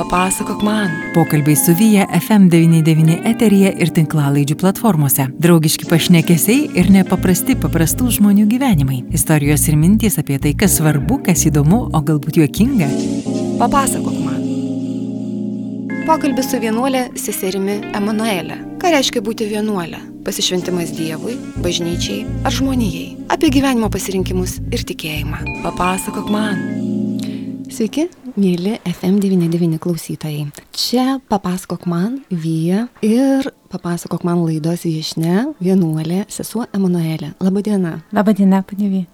Papasakok 0.00 0.62
man. 0.62 0.88
Pokalbiai 1.14 1.56
su 1.56 1.74
Vyja 1.76 2.06
FM99 2.16 3.18
eteryje 3.28 3.72
ir 3.84 3.90
tinklalaidžių 3.92 4.54
platformose. 4.62 5.26
Draugiški 5.44 5.84
pašnekesiai 5.90 6.70
ir 6.80 6.88
nepaprasti 6.88 7.52
paprastų 7.60 8.08
žmonių 8.16 8.46
gyvenimai. 8.48 9.02
Istorijos 9.12 9.66
ir 9.68 9.76
mintys 9.76 10.16
apie 10.22 10.38
tai, 10.40 10.54
kas 10.56 10.78
svarbu, 10.78 11.18
kas 11.26 11.44
įdomu, 11.50 11.82
o 11.92 12.00
galbūt 12.00 12.40
juokinga. 12.40 12.88
Papasakok 13.60 14.16
man. 14.24 14.40
Pokalbis 16.08 16.48
su 16.48 16.62
vienuolė 16.64 17.10
seserimi 17.20 17.76
Emanuelė. 17.92 18.56
Ką 18.80 18.94
reiškia 18.96 19.20
būti 19.26 19.50
vienuolė? 19.52 20.00
Pasišventimas 20.24 20.94
Dievui, 20.96 21.36
bažnyčiai 21.60 22.24
ar 22.48 22.56
žmonijai. 22.56 23.18
Apie 23.36 23.52
gyvenimo 23.52 23.92
pasirinkimus 23.92 24.62
ir 24.72 24.88
tikėjimą. 24.88 25.44
Papasakok 25.60 26.32
man. 26.32 26.64
Sveiki, 27.70 28.08
mėly 28.36 28.78
FM99 28.88 29.80
klausytojai. 29.82 30.50
Čia 30.76 31.18
papasakok 31.30 31.86
man, 31.90 32.20
Vyja 32.30 32.86
ir 33.02 33.50
papasakok 33.70 34.24
man 34.26 34.40
laidos 34.42 34.82
viešne, 34.82 35.44
vienuolė, 35.62 36.24
sesuo 36.32 36.64
Emanuelė. 36.74 37.30
Labadiena. 37.38 38.00
Labadiena, 38.14 38.64
panėvy. 38.66 39.04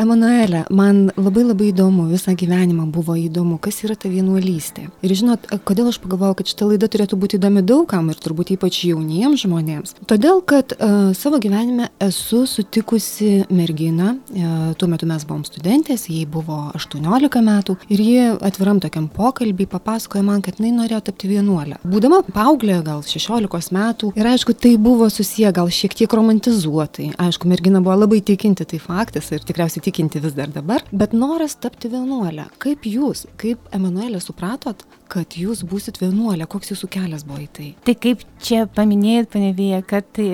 Emanuelė, 0.00 0.62
man 0.72 1.10
labai 1.18 1.44
labai 1.44 1.68
įdomu, 1.72 2.06
visą 2.08 2.32
gyvenimą 2.38 2.86
buvo 2.94 3.16
įdomu, 3.20 3.58
kas 3.60 3.82
yra 3.84 3.96
ta 3.98 4.08
vienuolystė. 4.08 4.86
Ir 5.04 5.14
žinot, 5.20 5.44
kodėl 5.68 5.90
aš 5.90 5.98
pagalvojau, 6.00 6.38
kad 6.38 6.48
šita 6.48 6.68
laida 6.70 6.88
turėtų 6.92 7.18
būti 7.20 7.36
įdomi 7.36 7.60
daugam 7.66 8.08
ir 8.12 8.20
turbūt 8.22 8.54
ypač 8.56 8.80
jauniems 8.88 9.44
žmonėms. 9.44 9.96
Todėl, 10.08 10.40
kad 10.48 10.72
uh, 10.78 11.12
savo 11.16 11.40
gyvenime 11.42 11.90
esu 12.00 12.46
sutikusi 12.48 13.44
merginą, 13.52 14.14
uh, 14.16 14.56
tuo 14.80 14.88
metu 14.92 15.08
mes 15.10 15.28
buvom 15.28 15.44
studentės, 15.44 16.06
jai 16.08 16.24
buvo 16.24 16.70
18 16.78 17.44
metų 17.50 17.76
ir 17.92 18.04
ji 18.06 18.24
atviram 18.40 18.80
tokiam 18.80 19.10
pokalbį 19.12 19.68
papasakojo 19.76 20.24
man, 20.24 20.40
kad 20.46 20.56
jinai 20.56 20.72
norėjo 20.80 21.04
tapti 21.10 21.28
vienuolę. 21.34 21.82
Būdama 21.84 22.22
paauglė, 22.32 22.80
gal 22.86 23.04
16 23.04 23.76
metų, 23.76 24.05
metų. 24.10 24.20
Ir 24.20 24.30
aišku, 24.32 24.56
tai 24.58 24.74
buvo 24.80 25.08
susiję 25.12 25.52
gal 25.56 25.70
šiek 25.72 25.96
tiek 25.98 26.12
romantizuotai. 26.18 27.12
Aišku, 27.22 27.48
mergina 27.50 27.82
buvo 27.84 27.96
labai 27.98 28.22
tikinti, 28.24 28.66
tai 28.68 28.80
faktas 28.82 29.30
ir 29.32 29.46
tikriausiai 29.46 29.84
tikinti 29.86 30.22
vis 30.24 30.36
dar 30.36 30.52
dabar. 30.52 30.84
Bet 30.92 31.16
noras 31.16 31.56
tapti 31.60 31.90
vienuolę. 31.92 32.50
Kaip 32.62 32.86
jūs, 32.88 33.26
kaip 33.40 33.62
Emanuelė 33.76 34.20
supratot, 34.22 34.84
kad 35.10 35.36
jūs 35.38 35.62
būsit 35.66 36.00
vienuolė, 36.00 36.46
koks 36.50 36.72
jūsų 36.72 36.88
kelias 36.90 37.24
buvo 37.26 37.42
į 37.44 37.48
tai? 37.56 37.68
Tai 37.86 37.94
kaip 38.02 38.22
čia 38.42 38.64
paminėjot, 38.76 39.30
panevėje, 39.32 39.80
kad 39.88 40.08
tai, 40.16 40.28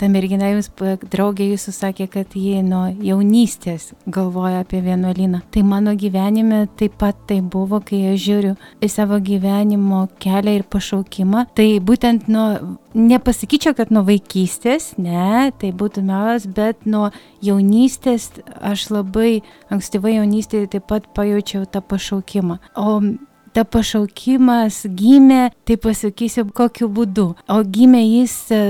ta 0.00 0.08
mergina 0.12 0.50
jums, 0.52 0.70
draugė 1.12 1.50
jūsų 1.50 1.74
sakė, 1.76 2.08
kad 2.12 2.36
ji 2.38 2.62
nuo 2.64 2.86
jaunystės 3.04 3.90
galvoja 4.06 4.62
apie 4.64 4.80
vienuolyną. 4.84 5.42
Tai 5.54 5.64
mano 5.68 5.94
gyvenime 5.98 6.64
taip 6.80 6.96
pat 7.00 7.20
tai 7.28 7.40
buvo, 7.40 7.80
kai 7.84 8.14
aš 8.14 8.22
žiūriu 8.24 8.54
į 8.80 8.90
savo 8.92 9.20
gyvenimo 9.24 10.06
kelią 10.22 10.58
ir 10.60 10.66
pašaukimą. 10.72 11.48
Tai 11.56 11.68
būtent 11.84 12.30
nuo 12.32 12.78
nepasakyčiau, 13.14 13.74
kad 13.78 13.92
nuo 13.94 14.04
vaikystės, 14.06 14.92
ne, 15.00 15.50
tai 15.60 15.72
būtų 15.74 16.04
melas, 16.06 16.46
bet 16.46 16.84
nuo 16.86 17.08
jaunystės 17.44 18.32
aš 18.60 18.88
labai 18.94 19.44
ankstyvai 19.72 20.18
jaunystėje 20.18 20.74
taip 20.76 20.90
pat 20.90 21.08
pajaučiau 21.16 21.64
tą 21.70 21.82
pašaukimą. 21.82 22.60
O 22.76 22.98
ta 23.54 23.64
pašaukimas 23.64 24.82
gimė, 24.98 25.52
tai 25.66 25.78
pasakysiu, 25.80 26.48
kokiu 26.54 26.90
būdu. 26.90 27.30
O 27.50 27.60
gimė 27.62 28.02
jis 28.02 28.34
e, 28.50 28.60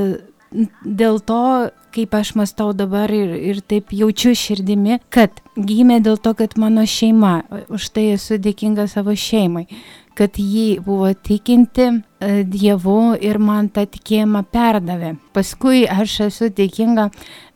dėl 0.84 1.20
to, 1.24 1.70
kaip 1.94 2.14
aš 2.18 2.34
mastau 2.38 2.72
dabar 2.76 3.12
ir, 3.14 3.32
ir 3.52 3.60
taip 3.64 3.94
jaučiu 3.94 4.34
širdimi, 4.38 4.98
kad 5.14 5.40
gimė 5.56 6.00
dėl 6.04 6.18
to, 6.20 6.34
kad 6.38 6.56
mano 6.60 6.84
šeima, 6.90 7.36
už 7.72 7.90
tai 7.94 8.10
esu 8.18 8.38
dėkinga 8.42 8.86
savo 8.90 9.14
šeimai, 9.16 9.66
kad 10.14 10.38
ji 10.38 10.78
buvo 10.84 11.12
tikinti 11.14 11.82
e, 11.82 12.44
Dievu 12.44 13.14
ir 13.20 13.38
man 13.42 13.68
tą 13.68 13.86
tikėjimą 13.90 14.44
perdavė. 14.54 15.14
Paskui 15.34 15.84
aš 15.90 16.18
esu 16.28 16.50
dėkinga, 16.54 17.08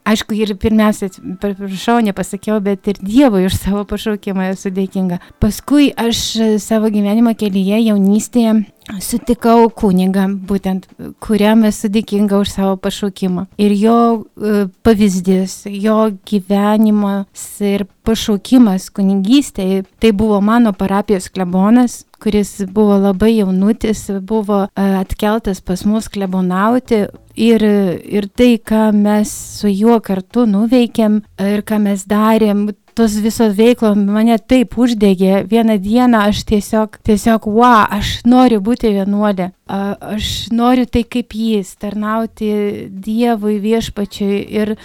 aišku, 0.09 0.35
ir 0.35 0.55
pirmiausia, 0.59 1.09
prašau, 1.41 1.99
nepasakiau, 2.05 2.59
bet 2.63 2.89
ir 2.91 2.99
Dievui 3.01 3.45
už 3.47 3.55
savo 3.57 3.85
pašaukimą 3.89 4.51
esu 4.53 4.73
dėkinga. 4.75 5.21
Paskui 5.39 5.91
aš 5.95 6.25
savo 6.63 6.91
gyvenimo 6.93 7.35
kelyje 7.37 7.83
jaunystėje 7.87 8.59
sutikau 8.97 9.69
kunigą, 9.69 10.25
būtent 10.49 10.87
kuriam 11.23 11.63
esu 11.69 11.91
dėkinga 11.93 12.41
už 12.41 12.51
savo 12.55 12.75
pašaukimą. 12.81 13.45
Ir 13.61 13.75
jo 13.77 13.99
uh, 14.17 14.65
pavyzdys, 14.85 15.61
jo 15.69 16.09
gyvenimas 16.29 17.47
ir 17.63 17.85
pašaukimas 18.07 18.89
kunigystėje, 18.95 19.85
tai 20.01 20.13
buvo 20.17 20.41
mano 20.41 20.73
parapijos 20.73 21.29
klebonas, 21.29 22.03
kuris 22.19 22.57
buvo 22.67 22.97
labai 22.99 23.37
jaunutis, 23.37 24.07
buvo 24.25 24.65
uh, 24.65 24.93
atkeltas 24.99 25.61
pas 25.61 25.85
mus 25.87 26.09
klebonauti. 26.11 27.05
Ir, 27.39 27.63
ir 28.03 28.25
tai, 28.35 28.57
ką 28.59 28.89
mes 28.91 29.29
su 29.61 29.69
juo 29.71 30.01
kartu 30.03 30.43
nuveikėm 30.49 31.21
ir 31.39 31.61
ką 31.63 31.77
mes 31.85 32.01
darėm, 32.09 32.65
tos 32.97 33.17
visos 33.23 33.55
veiklos 33.57 33.97
mane 33.99 34.37
taip 34.39 34.77
uždegė. 34.79 35.43
Vieną 35.49 35.77
dieną 35.81 36.23
aš 36.29 36.43
tiesiog, 36.49 36.99
tiesiog, 37.05 37.47
wow, 37.49 37.85
aš 37.99 38.19
noriu 38.29 38.61
būti 38.63 38.93
vienuolė. 38.95 39.51
Aš 39.69 40.49
noriu 40.55 40.87
tai 40.89 41.05
kaip 41.05 41.35
jis, 41.35 41.75
tarnauti 41.81 42.51
Dievui 42.89 43.59
viešpačiui 43.63 44.41
ir 44.61 44.75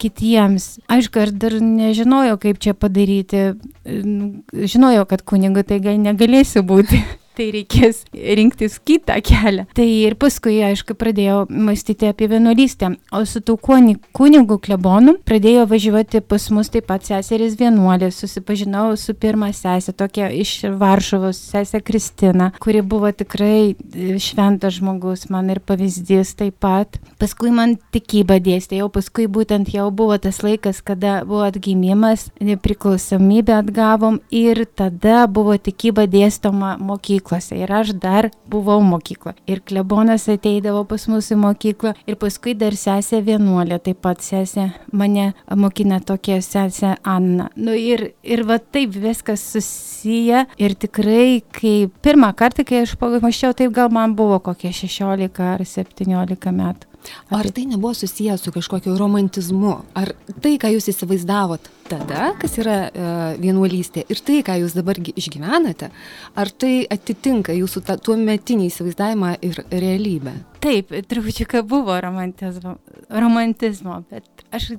kitiems. 0.00 0.78
Aišku, 0.88 1.26
aš 1.26 1.34
dar 1.36 1.58
nežinojau, 1.60 2.38
kaip 2.40 2.60
čia 2.62 2.74
padaryti. 2.74 3.50
Žinojau, 3.84 5.04
kad 5.10 5.24
kunigu 5.28 5.64
tai 5.66 5.80
negalėsiu 5.80 6.64
būti 6.66 7.02
tai 7.40 7.48
reikės 7.54 8.02
rinktis 8.12 8.76
kitą 8.84 9.16
kelią. 9.24 9.64
Tai 9.76 9.86
ir 9.86 10.16
paskui, 10.20 10.58
aišku, 10.66 10.96
pradėjau 11.00 11.46
mąstyti 11.48 12.10
apie 12.10 12.28
vienuolystę. 12.30 12.92
O 13.16 13.22
su 13.28 13.40
tų 13.44 13.56
kunigų 13.60 14.58
klebonų 14.60 15.16
pradėjo 15.28 15.64
važiuoti 15.70 16.20
pas 16.28 16.48
mus 16.52 16.68
taip 16.72 16.90
pat 16.90 17.06
seserys 17.08 17.56
vienuolės. 17.60 18.18
Susipažinau 18.20 18.92
su 19.00 19.14
pirma 19.16 19.50
sesė, 19.56 19.94
tokia 19.96 20.28
iš 20.34 20.52
Varšuvos, 20.80 21.40
sesė 21.54 21.80
Kristina, 21.84 22.50
kuri 22.60 22.82
buvo 22.84 23.12
tikrai 23.14 23.72
šventas 24.20 24.76
žmogus, 24.80 25.28
man 25.32 25.48
ir 25.54 25.62
pavyzdys 25.64 26.34
taip 26.40 26.60
pat. 26.60 27.00
Paskui 27.20 27.54
man 27.54 27.78
tikybą 27.94 28.40
dėstė, 28.44 28.82
jau 28.82 28.90
paskui 28.92 29.28
būtent 29.30 29.72
jau 29.72 29.88
buvo 29.94 30.18
tas 30.20 30.42
laikas, 30.44 30.82
kada 30.84 31.20
buvo 31.24 31.46
atgimimas, 31.48 32.28
nepriklausomybę 32.44 33.56
atgavom 33.62 34.20
ir 34.28 34.66
tada 34.76 35.24
buvo 35.30 35.56
tikyba 35.56 36.04
dėstoma 36.10 36.76
mokykloje 36.80 37.29
mokyklose 37.30 37.56
ir 37.56 37.70
aš 37.72 37.92
dar 37.94 38.30
buvau 38.48 38.80
mokykloje. 38.82 39.36
Ir 39.46 39.60
klebonas 39.60 40.28
ateidavo 40.28 40.84
pas 40.84 41.06
mus 41.08 41.30
į 41.30 41.38
mokyklą 41.38 41.94
ir 42.06 42.16
paskui 42.16 42.54
dar 42.54 42.74
sesė 42.74 43.22
vienuolė, 43.22 43.78
taip 43.78 44.00
pat 44.02 44.20
sesė 44.20 44.72
mane 44.92 45.32
mokina 45.54 46.00
tokia 46.00 46.40
sesė 46.40 46.96
Anna. 47.04 47.50
Nu 47.56 47.72
ir, 47.74 48.12
ir 48.22 48.44
va 48.44 48.58
taip 48.58 48.94
viskas 48.94 49.40
susiję 49.52 50.46
ir 50.58 50.74
tikrai, 50.74 51.42
kai 51.52 51.90
pirmą 52.02 52.34
kartą, 52.34 52.64
kai 52.64 52.82
aš 52.84 52.96
pamačiau, 52.98 53.54
taip 53.54 53.72
gal 53.72 53.90
man 53.90 54.16
buvo 54.16 54.40
kokie 54.40 54.72
16 54.72 55.40
ar 55.40 55.64
17 55.64 56.52
metų. 56.52 56.89
Ar 57.30 57.48
tai 57.54 57.66
nebuvo 57.70 57.94
susijęs 57.94 58.42
su 58.44 58.52
kažkokiu 58.52 58.96
romantizmu? 58.98 59.76
Ar 59.94 60.12
tai, 60.42 60.56
ką 60.60 60.72
jūs 60.74 60.90
įsivaizdavot 60.92 61.70
tada, 61.90 62.30
kas 62.38 62.54
yra 62.62 62.76
e, 62.86 63.12
vienuolystė, 63.42 64.04
ir 64.12 64.20
tai, 64.26 64.40
ką 64.46 64.58
jūs 64.62 64.76
dabar 64.78 65.00
išgyvenate, 65.00 65.90
ar 66.38 66.52
tai 66.54 66.74
atitinka 66.90 67.56
jūsų 67.56 67.82
tuo 68.04 68.18
metinį 68.20 68.68
įsivaizdavimą 68.70 69.32
ir 69.46 69.62
realybę? 69.70 70.36
Taip, 70.62 70.92
trupučiuką 71.10 71.64
buvo 71.66 71.96
romantizmo, 72.04 72.76
romantizmo, 73.10 74.02
bet 74.10 74.46
aš 74.54 74.74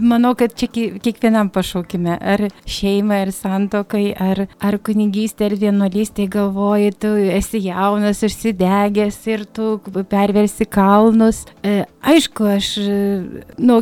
manau, 0.00 0.34
kad 0.38 0.54
čia 0.58 0.68
kiekvienam 0.72 1.50
pašaukime, 1.54 2.16
ar 2.20 2.46
šeimai, 2.68 3.22
ar 3.26 3.32
santokai, 3.34 4.10
ar, 4.12 4.46
ar 4.60 4.78
kunigystė, 4.82 5.50
ar 5.50 5.56
vienuolystė 5.60 6.28
galvoji, 6.32 6.92
tu 7.02 7.14
esi 7.38 7.62
jaunas, 7.68 8.22
užsidegęs 8.26 9.18
ir 9.32 9.46
tu 9.56 9.76
perversi 10.10 10.68
kalnus. 10.68 11.44
E, 11.62 11.84
aišku, 12.02 12.48
aš, 12.56 12.72
nu, 13.58 13.80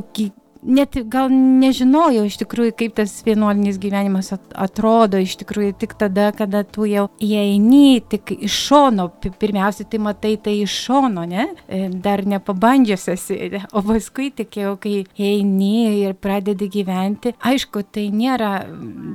net 0.64 0.96
gal 1.11 1.31
nežinojau 1.32 2.25
iš 2.28 2.38
tikrųjų, 2.43 2.75
kaip 2.78 2.96
tas 2.99 3.12
vienuolinis 3.26 3.78
gyvenimas 3.82 4.32
atrodo 4.34 5.20
iš 5.22 5.37
tikrųjų 5.43 5.75
tik 5.84 5.94
tada, 6.00 6.31
kada 6.37 6.64
tu 6.64 6.88
jau 6.88 7.06
įeini 7.22 8.00
tik 8.11 8.34
iš 8.37 8.58
šono, 8.69 9.08
pirmiausia, 9.40 9.87
tai 9.90 10.00
matai 10.02 10.34
tai 10.40 10.56
iš 10.64 10.75
šono, 10.87 11.26
ne, 11.28 11.49
e, 11.69 11.87
dar 12.05 12.25
nepabandžius 12.28 13.08
esi, 13.14 13.38
o 13.72 13.84
paskui 13.84 14.31
tik 14.34 14.61
jau, 14.61 14.75
kai 14.81 15.05
eini 15.20 16.02
ir 16.02 16.16
pradedi 16.19 16.70
gyventi, 16.81 17.34
aišku, 17.44 17.87
tai 17.94 18.08
nėra, 18.14 18.56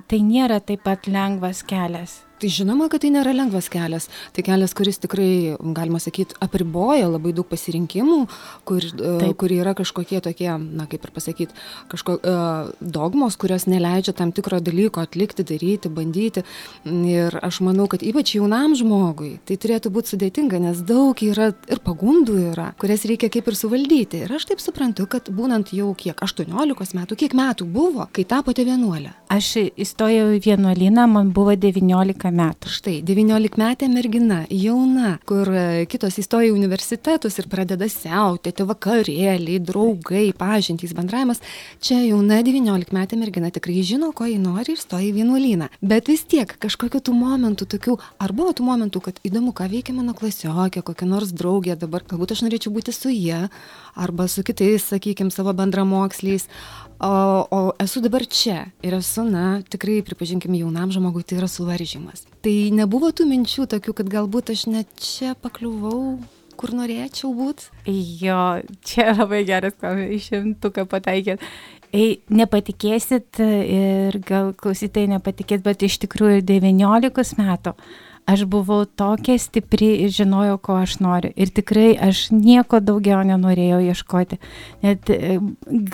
tai 0.10 0.24
nėra 0.26 0.62
taip 0.64 0.86
pat 0.86 1.10
lengvas 1.10 1.64
kelias 1.68 2.20
Tai 2.40 2.48
žinoma, 2.48 2.88
kad 2.88 3.04
tai 3.04 3.10
nėra 3.12 3.34
lengvas 3.36 3.68
kelias. 3.72 4.08
Tai 4.32 4.44
kelias, 4.48 4.72
kuris 4.78 5.02
tikrai, 5.04 5.58
galima 5.76 6.00
sakyti, 6.00 6.38
apriboja 6.40 7.10
labai 7.12 7.34
daug 7.36 7.48
pasirinkimų, 7.50 8.20
kur, 8.68 8.86
Taip. 8.96 9.34
kur 9.42 9.52
yra 9.52 9.74
kažkokie 9.76 10.22
tokie, 10.24 10.48
na 10.56 10.86
kaip 10.88 11.04
ir 11.04 11.12
pasakyti, 11.16 11.58
kažko, 11.92 12.16
uh, 12.24 12.70
dogmos, 12.80 13.36
kurios 13.40 13.68
neleidžia 13.68 14.16
tam 14.16 14.32
tikro 14.36 14.62
dalyko 14.64 15.04
atlikti, 15.04 15.44
daryti, 15.44 15.92
bandyti. 15.92 16.46
Ir 16.88 17.36
aš 17.44 17.60
manau, 17.66 17.90
kad 17.92 18.06
ypač 18.08 18.38
jaunam 18.38 18.78
žmogui 18.80 19.34
tai 19.44 19.60
turėtų 19.60 19.92
būti 19.92 20.14
sudėtinga, 20.14 20.62
nes 20.64 20.80
daug 20.88 21.20
yra 21.26 21.52
ir 21.68 21.84
pagundų 21.84 22.38
yra, 22.54 22.70
kurias 22.80 23.04
reikia 23.10 23.28
kaip 23.34 23.52
ir 23.52 23.60
suvaldyti. 23.60 24.24
Ir 24.24 24.36
aš 24.40 24.48
taip 24.54 24.64
suprantu, 24.64 25.10
kad 25.12 25.28
būnant 25.28 25.74
jau 25.76 25.92
kiek, 25.98 26.24
18 26.24 26.96
metų, 26.96 27.20
kiek 27.20 27.36
metų 27.36 27.68
buvo, 27.68 28.08
kai 28.16 28.24
tapote 28.24 28.64
vienuolę. 28.68 29.12
Aš 29.30 29.52
įstojau 29.76 30.32
į 30.38 30.42
vienuolyną, 30.48 31.04
man 31.12 31.34
buvo 31.36 31.54
19 32.30 32.36
metų. 32.36 32.70
Štai, 32.70 32.96
19 33.06 33.58
metė 33.60 33.90
mergina, 33.90 34.44
jauna, 34.50 35.18
kur 35.28 35.50
e, 35.50 35.86
kitos 35.90 36.18
įstoja 36.22 36.50
į 36.50 36.54
universitetus 36.56 37.40
ir 37.40 37.48
pradeda 37.50 37.88
siautėti 37.90 38.66
vakarėliai, 38.70 39.60
draugai, 39.60 40.30
pažintys, 40.38 40.94
bendravimas. 40.98 41.42
Čia 41.82 42.02
jauna 42.06 42.42
19 42.46 42.94
metė 42.96 43.20
mergina 43.20 43.52
tikrai 43.54 43.82
žino, 43.84 44.12
ko 44.14 44.28
ji 44.30 44.38
nori 44.42 44.76
ir 44.76 44.82
stoja 44.82 45.08
į 45.10 45.16
vienuolyną. 45.20 45.70
Bet 45.82 46.10
vis 46.12 46.24
tiek 46.30 46.50
kažkokiu 46.62 47.02
tų 47.02 47.16
momentų 47.18 47.70
tokių, 47.76 47.98
ar 48.20 48.34
buvo 48.34 48.54
tų 48.54 48.68
momentų, 48.68 49.04
kad 49.10 49.22
įdomu, 49.28 49.54
ką 49.54 49.70
veikia 49.72 49.96
mano 49.98 50.16
klasiokė, 50.18 50.84
kokia 50.86 51.10
nors 51.10 51.34
draugė 51.34 51.78
dabar, 51.80 52.06
galbūt 52.08 52.36
aš 52.36 52.46
norėčiau 52.46 52.74
būti 52.76 52.96
su 52.96 53.14
jie, 53.14 53.48
arba 54.00 54.30
su 54.30 54.46
kitais, 54.46 54.86
sakykime, 54.94 55.34
savo 55.34 55.54
bendramoksliais, 55.58 56.48
o, 57.00 57.14
o 57.50 57.60
esu 57.82 58.02
dabar 58.04 58.26
čia 58.28 58.70
ir 58.86 58.98
esu, 59.00 59.24
na, 59.28 59.62
tikrai, 59.64 60.02
pripažinkim, 60.06 60.56
jaunam 60.60 60.92
žmogui 60.94 61.24
tai 61.28 61.40
yra 61.40 61.50
suvaržymas. 61.52 62.26
Tai 62.46 62.56
nebuvo 62.76 63.12
tų 63.16 63.28
minčių 63.30 63.70
tokių, 63.72 63.96
kad 64.02 64.12
galbūt 64.12 64.54
aš 64.56 64.68
net 64.72 64.92
čia 65.04 65.36
pakliuvau 65.40 66.20
kur 66.60 66.76
norėčiau 66.76 67.32
būti? 67.36 67.70
Jo, 68.20 68.60
čia 68.86 69.14
labai 69.16 69.46
geras 69.48 69.78
klausimas, 69.80 70.12
išimtuką 70.20 70.86
pataikėt. 70.92 71.44
Ei, 71.96 72.20
nepatikėsit 72.30 73.40
ir 73.42 74.20
gal 74.28 74.52
klausytai 74.54 75.08
nepatikėt, 75.10 75.64
bet 75.66 75.88
iš 75.88 75.98
tikrųjų 76.04 76.44
19 76.46 77.40
metų 77.40 77.74
aš 78.30 78.46
buvau 78.50 78.86
tokia 78.86 79.38
stipri 79.42 79.90
ir 80.04 80.14
žinojau, 80.14 80.58
ko 80.62 80.78
aš 80.84 80.98
noriu. 81.04 81.32
Ir 81.36 81.50
tikrai 81.56 81.90
aš 82.10 82.28
nieko 82.36 82.82
daugiau 82.84 83.24
nenorėjau 83.26 83.80
ieškoti. 83.90 84.40
Net 84.86 85.10
e, 85.14 85.40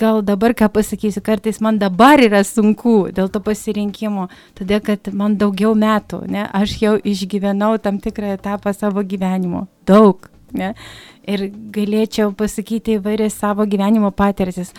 gal 0.01 0.21
dabar, 0.27 0.55
ką 0.57 0.69
pasakysiu, 0.75 1.23
kartais 1.25 1.61
man 1.63 1.79
dabar 1.81 2.21
yra 2.23 2.43
sunku 2.47 2.97
dėl 3.15 3.31
to 3.31 3.41
pasirinkimo, 3.45 4.27
todėl 4.59 4.83
kad 4.85 5.11
man 5.13 5.39
daugiau 5.39 5.73
metų, 5.79 6.25
ne, 6.31 6.45
aš 6.51 6.77
jau 6.83 6.95
išgyvenau 6.99 7.75
tam 7.81 8.01
tikrą 8.03 8.35
etapą 8.35 8.75
savo 8.75 9.05
gyvenimo. 9.05 9.67
Daug. 9.87 10.29
Ne, 10.55 10.71
ir 11.27 11.49
galėčiau 11.73 12.29
pasakyti 12.37 12.99
įvairias 12.99 13.35
savo 13.41 13.65
gyvenimo 13.67 14.11
patirtis. 14.15 14.71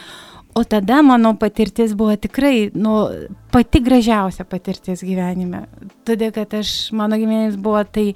O 0.57 0.65
tada 0.65 1.03
mano 1.03 1.35
patirtis 1.37 1.93
buvo 1.93 2.17
tikrai, 2.17 2.71
nu, 2.75 2.93
pati 3.53 3.81
gražiausia 3.85 4.47
patirtis 4.49 5.03
gyvenime. 5.05 5.67
Todėl, 6.09 6.33
kad 6.33 6.55
aš, 6.57 6.71
mano 6.97 7.19
gyvenimas 7.21 7.59
buvo 7.61 7.83
tai 7.85 8.15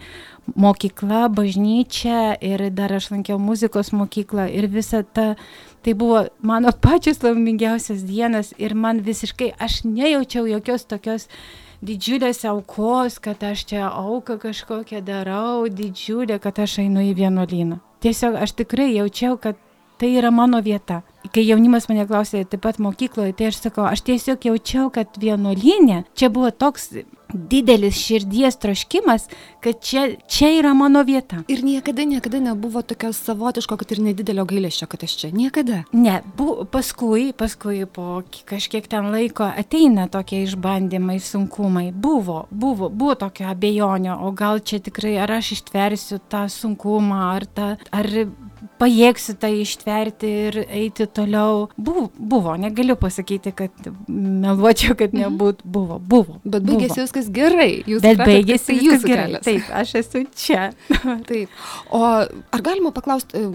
mokykla, 0.56 1.26
bažnyčia 1.36 2.38
ir 2.40 2.64
dar 2.72 2.96
aš 2.96 3.10
lankiau 3.12 3.36
muzikos 3.36 3.92
mokyklą 3.92 4.48
ir 4.56 4.70
visa 4.72 5.02
ta, 5.04 5.34
tai 5.84 5.92
buvo 5.92 6.24
mano 6.40 6.72
pačios 6.86 7.20
laimingiausias 7.20 8.08
dienas 8.08 8.54
ir 8.56 8.72
man 8.72 9.04
visiškai, 9.04 9.52
aš 9.60 9.82
nejaučiau 9.84 10.48
jokios 10.48 10.88
tokios 10.88 11.28
didžiulės 11.84 12.46
aukos, 12.48 13.20
kad 13.20 13.44
aš 13.44 13.68
čia 13.68 13.84
auką 13.92 14.40
kažkokią 14.40 15.04
darau, 15.04 15.68
didžiulė, 15.68 16.40
kad 16.40 16.56
aš 16.64 16.80
einu 16.86 17.04
į 17.04 17.18
vienuolyną. 17.20 17.84
Tiesiog 18.00 18.40
aš 18.40 18.56
tikrai 18.64 18.94
jaučiau, 18.94 19.36
kad 19.36 19.60
tai 20.00 20.14
yra 20.16 20.32
mano 20.32 20.62
vieta. 20.64 21.02
Kai 21.34 21.44
jaunimas 21.44 21.86
mane 21.90 22.06
klausė 22.08 22.46
taip 22.48 22.62
pat 22.64 22.80
mokykloje, 22.80 23.36
tai 23.36 23.50
aš 23.50 23.60
sakau, 23.66 23.84
aš 23.84 24.00
tiesiog 24.08 24.48
jaučiau, 24.48 24.88
kad 24.94 25.18
vienuolinė 25.20 26.04
čia 26.16 26.30
buvo 26.32 26.48
toks 26.50 26.94
didelis 27.34 27.94
širdies 27.94 28.56
troškimas, 28.56 29.28
kad 29.60 29.82
čia, 29.84 30.06
čia 30.28 30.50
yra 30.58 30.72
mano 30.74 31.02
vieta. 31.06 31.42
Ir 31.48 31.62
niekada, 31.64 32.04
niekada 32.04 32.40
nebuvo 32.40 32.82
tokio 32.82 33.12
savotiško, 33.12 33.76
kad 33.76 33.92
ir 33.92 34.00
nedidelio 34.00 34.44
gailesčio, 34.44 34.88
kad 34.90 35.04
aš 35.04 35.16
čia. 35.20 35.30
Niekada. 35.30 35.82
Ne, 35.92 36.20
bu, 36.36 36.64
paskui, 36.70 37.30
paskui 37.36 37.84
po 37.86 38.22
kažkiek 38.48 38.88
ten 38.90 39.10
laiko 39.12 39.46
ateina 39.46 40.08
tokie 40.10 40.42
išbandymai, 40.46 41.20
sunkumai. 41.22 41.90
Buvo, 41.92 42.46
buvo, 42.50 42.88
buvo 42.88 43.14
tokio 43.14 43.48
abejonio, 43.50 44.16
o 44.26 44.32
gal 44.32 44.60
čia 44.64 44.80
tikrai, 44.82 45.16
ar 45.22 45.38
aš 45.38 45.54
ištversiu 45.60 46.20
tą 46.30 46.46
sunkumą, 46.50 47.22
ar, 47.36 47.46
tą, 47.46 47.74
ar 47.94 48.10
pajėgsiu 48.80 49.36
tai 49.40 49.52
ištverti 49.62 50.32
ir 50.46 50.58
eiti 50.64 51.06
toliau. 51.06 51.68
Buvo, 51.76 52.08
buvo 52.16 52.56
negaliu 52.60 52.96
pasakyti, 53.00 53.52
kad 53.56 53.88
meluočiau, 54.08 54.96
kad 54.98 55.14
mhm. 55.14 55.22
nebūt, 55.24 55.64
buvo, 55.64 56.00
buvo. 56.00 56.40
Bet 56.44 56.66
baigėsi 56.66 57.02
viskas 57.04 57.30
gerai. 57.34 57.72
Jūs 57.88 58.04
Bet 58.04 58.22
baigėsi 58.22 58.78
jūsų 58.80 59.02
gerai. 59.06 59.26
Kelias. 59.30 59.46
Taip, 59.46 59.72
aš 59.82 59.96
esu 60.02 60.24
čia. 60.36 60.70
Taip. 61.28 61.60
O 61.94 62.04
ar 62.06 62.64
galima 62.64 62.92
paklausti, 62.96 63.48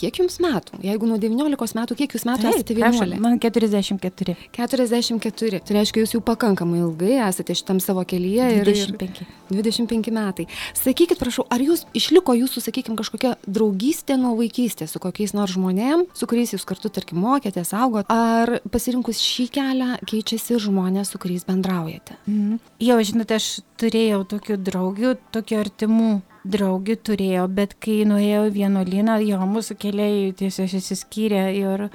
kiek 0.00 0.20
jums 0.22 0.38
metų? 0.42 0.80
Jeigu 0.84 1.08
nuo 1.08 1.18
19 1.20 1.76
metų, 1.76 1.96
kiek 1.98 2.14
jūs 2.16 2.24
metų 2.28 2.46
Taip, 2.46 2.58
esate 2.60 2.76
vienuolė? 2.78 3.18
Man 3.22 3.38
44. 3.42 4.36
44. 4.56 5.60
Tai 5.66 5.76
reiškia, 5.76 6.04
jūs 6.04 6.14
jau 6.16 6.22
pakankamai 6.24 6.80
ilgai 6.82 7.18
esate 7.26 7.56
šitam 7.58 7.80
savo 7.84 8.04
kelyje. 8.08 8.48
25. 8.64 9.20
Ir 9.50 9.60
25 9.60 10.12
metai. 10.14 10.46
Sakykit, 10.78 11.18
prašau, 11.20 11.44
ar 11.52 11.62
jūs 11.64 11.84
išliko 11.96 12.36
jūsų, 12.38 12.62
sakykime, 12.66 12.96
kažkokia 13.00 13.34
draugystė 13.46 14.16
nuo 14.20 14.36
vaikystės 14.38 14.94
su 14.94 15.02
kokiais 15.02 15.34
nors 15.36 15.56
žmonėm, 15.56 16.06
su 16.16 16.28
kuriais 16.30 16.54
jūs 16.54 16.66
kartu, 16.68 16.92
tarkim, 16.94 17.20
mokėtės, 17.24 17.74
augot, 17.76 18.08
ar 18.12 18.60
pasirinkus 18.70 19.20
šį 19.24 19.48
kelią 19.56 19.90
keičiasi 20.08 20.60
žmonės, 20.62 21.12
su 21.12 21.20
kuriais 21.22 21.46
bendraujate? 21.48 22.16
Mhm. 22.30 22.60
Jau, 22.86 22.98
žinote, 23.04 23.40
aš 23.40 23.60
turėjau 23.80 24.22
tokių 24.30 24.60
draugių, 24.70 25.16
tokių 25.34 25.62
artimų 25.64 26.10
draugių 26.44 26.96
turėjau, 27.04 27.46
bet 27.52 27.74
kai 27.82 28.02
nuėjau 28.08 28.46
į 28.48 28.54
vienuolyną, 28.54 29.18
jo 29.24 29.40
mūsų 29.48 29.76
keliai 29.80 30.30
tiesiog 30.36 30.72
išsiskyrė 30.78 31.42
ir, 31.58 31.86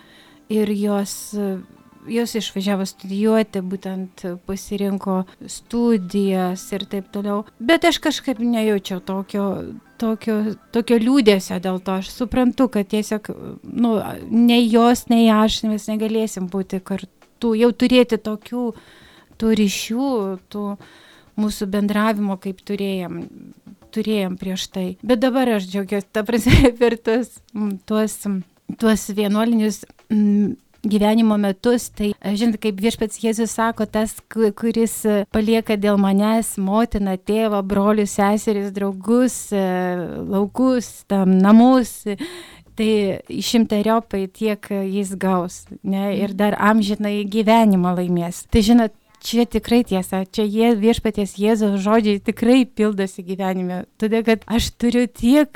ir 0.53 0.71
jos, 0.77 1.15
jos 2.11 2.35
išvažiavo 2.37 2.85
studijuoti, 2.89 3.63
būtent 3.65 4.25
pasirinko 4.45 5.23
studijas 5.49 6.67
ir 6.77 6.85
taip 6.91 7.09
toliau. 7.13 7.43
Bet 7.59 7.87
aš 7.89 7.99
kažkaip 8.03 8.41
nejaučiau 8.43 9.01
tokio, 9.05 9.47
tokio, 10.01 10.37
tokio 10.75 10.99
liūdėsio 11.01 11.59
dėl 11.63 11.81
to. 11.81 11.97
Aš 12.03 12.13
suprantu, 12.13 12.69
kad 12.73 12.89
tiesiog, 12.93 13.31
nu, 13.63 13.97
nei 14.29 14.67
jos, 14.69 15.07
nei 15.09 15.25
aš 15.33 15.63
mes 15.71 15.89
negalėsim 15.89 16.51
būti 16.53 16.83
kartu, 16.85 17.55
jau 17.57 17.73
turėti 17.73 18.21
tokių 18.21 18.69
tų 19.41 19.57
ryšių, 19.59 20.09
tų 20.53 20.69
mūsų 21.35 21.67
bendravimo, 21.67 22.37
kaip 22.39 22.61
turėjom 22.63 23.23
turėjom 23.95 24.35
prieš 24.41 24.67
tai. 24.75 24.87
Bet 25.05 25.23
dabar 25.23 25.55
aš 25.57 25.69
džiaugiuosi, 25.71 26.11
ta 26.11 26.25
prasme, 26.27 26.71
per 26.81 26.99
tuos, 27.01 27.33
tuos, 27.89 28.19
tuos 28.81 29.09
vienuolinius 29.15 29.83
gyvenimo 30.85 31.37
metus, 31.37 31.89
tai 31.89 32.11
žinot, 32.37 32.59
kaip 32.61 32.79
viešpats 32.81 33.19
Jėzus 33.23 33.55
sako, 33.57 33.87
tas, 33.89 34.13
kuris 34.29 34.99
palieka 35.33 35.77
dėl 35.81 35.97
manęs 36.01 36.55
motiną, 36.61 37.17
tėvą, 37.17 37.63
brolius, 37.65 38.15
seseris, 38.19 38.71
draugus, 38.75 39.37
e, 39.55 39.63
laukus, 40.29 40.91
tam 41.09 41.37
namus, 41.41 41.97
tai 42.75 42.89
šimteriopai 43.29 44.25
tiek 44.35 44.69
jis 44.69 45.15
gaus, 45.19 45.63
ne, 45.81 46.11
ir 46.19 46.35
dar 46.37 46.57
amžinai 46.59 47.23
gyvenimą 47.31 47.95
laimės. 47.97 48.45
Tai 48.51 48.63
žinot, 48.69 48.95
čia 49.25 49.45
tikrai 49.49 49.81
tiesa, 49.87 50.21
čia 50.29 50.45
jie, 50.45 50.71
viešpaties 50.77 51.35
Jėzaus 51.41 51.81
žodžiai 51.83 52.21
tikrai 52.23 52.63
pildosi 52.69 53.25
gyvenime. 53.25 53.83
Todėl, 54.01 54.21
kad 54.27 54.45
aš 54.45 54.69
turiu 54.77 55.05
tiek, 55.09 55.49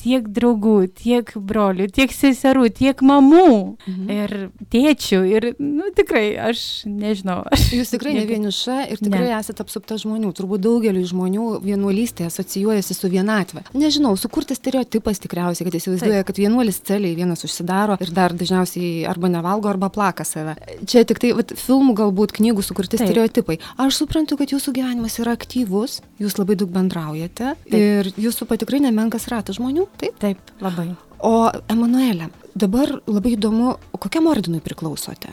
tiek 0.00 0.28
draugų, 0.28 0.76
tiek 0.92 1.32
brolių, 1.34 1.88
tiek 1.94 2.12
seserų, 2.12 2.68
tiek 2.76 3.00
mamų 3.00 3.48
mhm. 3.88 4.12
ir 4.12 4.34
tėčių. 4.72 5.22
Ir, 5.32 5.48
nu, 5.58 5.88
tikrai, 5.96 6.26
aš 6.50 6.84
nežinau. 6.88 7.40
Aš 7.54 7.70
Jūs 7.78 7.94
tikrai 7.94 8.14
ne 8.18 8.26
vieniša 8.28 8.78
ir 8.92 9.00
tikrai 9.00 9.30
ne. 9.30 9.38
esate 9.38 9.64
apsupta 9.64 9.96
žmonių. 10.00 10.34
Turbūt 10.36 10.64
daugeliu 10.64 11.04
žmonių 11.08 11.48
vienuolystė 11.64 12.28
asocijuojasi 12.28 12.96
su 12.96 13.10
vienatve. 13.12 13.64
Nežinau, 13.78 14.12
sukurtas 14.20 14.60
stereotipas 14.60 15.22
tikriausiai, 15.22 15.68
kad 15.68 15.78
įsivaizduoja, 15.80 16.26
kad 16.28 16.40
vienuolis 16.40 16.82
celiai 16.84 17.16
vienas 17.16 17.44
užsidaro 17.46 17.96
ir 18.04 18.12
dar 18.14 18.34
dažniausiai 18.36 19.04
arba 19.08 19.30
nevalgo, 19.32 19.70
arba 19.70 19.90
plaka 19.94 20.26
save. 20.28 20.56
Čia 20.90 21.06
tik 21.08 21.22
tai 21.22 21.32
vat, 21.38 21.54
filmų 21.58 21.96
galbūt 22.02 22.36
knygų 22.36 22.64
sukurti 22.66 23.00
Taip 23.00 23.13
stereotipai. 23.14 23.58
Aš 23.78 24.02
suprantu, 24.02 24.38
kad 24.40 24.50
jūsų 24.54 24.74
gyvenimas 24.74 25.18
yra 25.22 25.36
aktyvus, 25.38 26.00
jūs 26.22 26.38
labai 26.40 26.56
daug 26.58 26.70
bendraujate 26.74 27.54
taip. 27.54 27.74
ir 27.74 28.10
jūsų 28.18 28.48
patikrai 28.50 28.82
nemenkas 28.82 29.28
ratas 29.30 29.60
žmonių, 29.60 29.86
taip? 30.00 30.18
Taip, 30.22 30.38
labai. 30.64 30.90
O 31.24 31.48
Emanuelė, 31.72 32.28
dabar 32.58 32.98
labai 33.06 33.36
įdomu, 33.38 33.76
kokiam 34.02 34.26
ordinui 34.28 34.60
priklausote? 34.64 35.32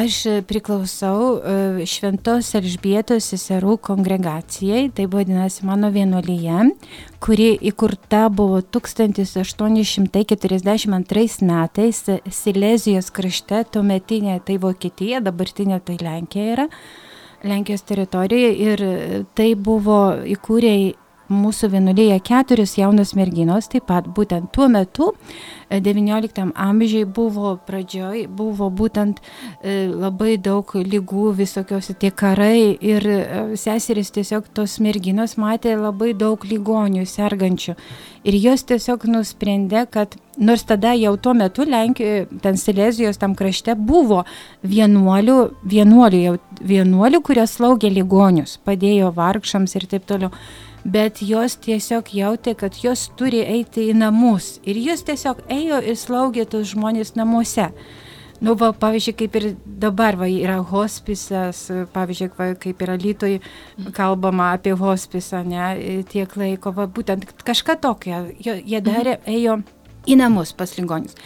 Aš 0.00 0.22
priklausau 0.46 1.42
e, 1.42 1.84
Šventos 1.90 2.54
Elžbietos 2.54 3.26
seserų 3.32 3.74
kongregacijai, 3.82 4.84
tai 4.94 5.06
vadinasi 5.10 5.66
mano 5.66 5.90
vienuolyje, 5.90 6.70
kuri 7.20 7.58
įkurta 7.72 8.28
buvo 8.30 8.60
1842 8.62 11.42
metais 11.42 12.04
Silezijos 12.38 13.10
krašte, 13.10 13.64
tuometinė 13.74 14.38
tai 14.46 14.56
Vokietija, 14.62 15.18
dabartinė 15.26 15.82
tai 15.82 15.98
Lenkija 16.00 16.52
yra. 16.54 16.66
Lenkijos 17.42 17.82
teritorijoje 17.88 18.52
ir 18.72 18.82
tai 19.38 19.54
buvo 19.56 20.00
įkūrė 20.28 20.74
mūsų 21.30 21.70
vienuolėje 21.74 22.18
keturios 22.26 22.76
jaunos 22.78 23.14
merginos, 23.18 23.68
taip 23.70 23.86
pat 23.90 24.08
būtent 24.10 24.50
tuo 24.54 24.68
metu 24.70 25.12
XIX 25.70 26.50
amžiai 26.58 27.04
buvo 27.06 27.54
pradžioj, 27.66 28.24
buvo 28.26 28.70
būtent 28.74 29.20
e, 29.62 29.86
labai 29.86 30.34
daug 30.42 30.66
lygų, 30.74 31.30
visokios 31.38 31.92
tie 32.02 32.10
karai 32.10 32.74
ir 32.74 33.06
e, 33.06 33.20
seseris 33.60 34.10
tiesiog 34.10 34.48
tos 34.54 34.80
merginos 34.82 35.36
matė 35.38 35.76
labai 35.78 36.12
daug 36.18 36.42
lygonių 36.42 37.06
sergančių. 37.06 37.76
Ir 38.26 38.36
jos 38.36 38.66
tiesiog 38.68 39.06
nusprendė, 39.08 39.86
kad 39.88 40.16
nors 40.36 40.66
tada 40.66 40.92
jau 40.98 41.14
tuo 41.16 41.32
metu 41.38 41.64
Lenkijoje, 41.68 42.26
ten 42.42 42.58
Silezijos 42.58 43.20
tam 43.20 43.36
krašte 43.38 43.76
buvo 43.78 44.24
vienuolių, 44.66 45.38
vienuolių, 45.70 46.24
jau 46.26 46.34
vienuolių, 46.60 47.22
kurios 47.24 47.54
slaugė 47.56 47.92
lygonius, 47.94 48.58
padėjo 48.66 49.14
vargšams 49.16 49.78
ir 49.78 49.86
taip 49.94 50.10
toliau 50.10 50.34
bet 50.84 51.22
jos 51.24 51.56
tiesiog 51.60 52.12
jautė, 52.14 52.54
kad 52.58 52.76
jos 52.82 53.08
turi 53.18 53.42
eiti 53.44 53.88
į 53.90 53.96
namus. 54.00 54.58
Ir 54.64 54.80
jos 54.80 55.04
tiesiog 55.06 55.42
ėjo 55.50 55.80
ir 55.84 55.98
slaugė 55.98 56.46
tos 56.48 56.72
žmonės 56.74 57.16
namuose. 57.18 57.70
Nu, 58.40 58.54
va, 58.56 58.70
pavyzdžiui, 58.72 59.12
kaip 59.20 59.34
ir 59.36 59.46
dabar 59.82 60.16
va, 60.16 60.24
yra 60.32 60.56
hospisas, 60.64 61.66
pavyzdžiui, 61.92 62.30
va, 62.38 62.46
kaip 62.56 62.80
yra 62.80 62.94
lytoj 62.96 63.34
kalbama 63.92 64.54
apie 64.54 64.72
hospisą, 64.72 65.42
ne, 65.44 65.66
tiek 66.08 66.32
laiko, 66.40 66.72
va, 66.72 66.86
būtent 66.88 67.28
kažką 67.44 67.76
tokio, 67.84 68.22
jie 68.40 68.80
darė, 68.80 69.18
ėjo 69.28 69.58
į 70.08 70.16
namus 70.22 70.54
pas 70.56 70.72
ligonius. 70.78 71.18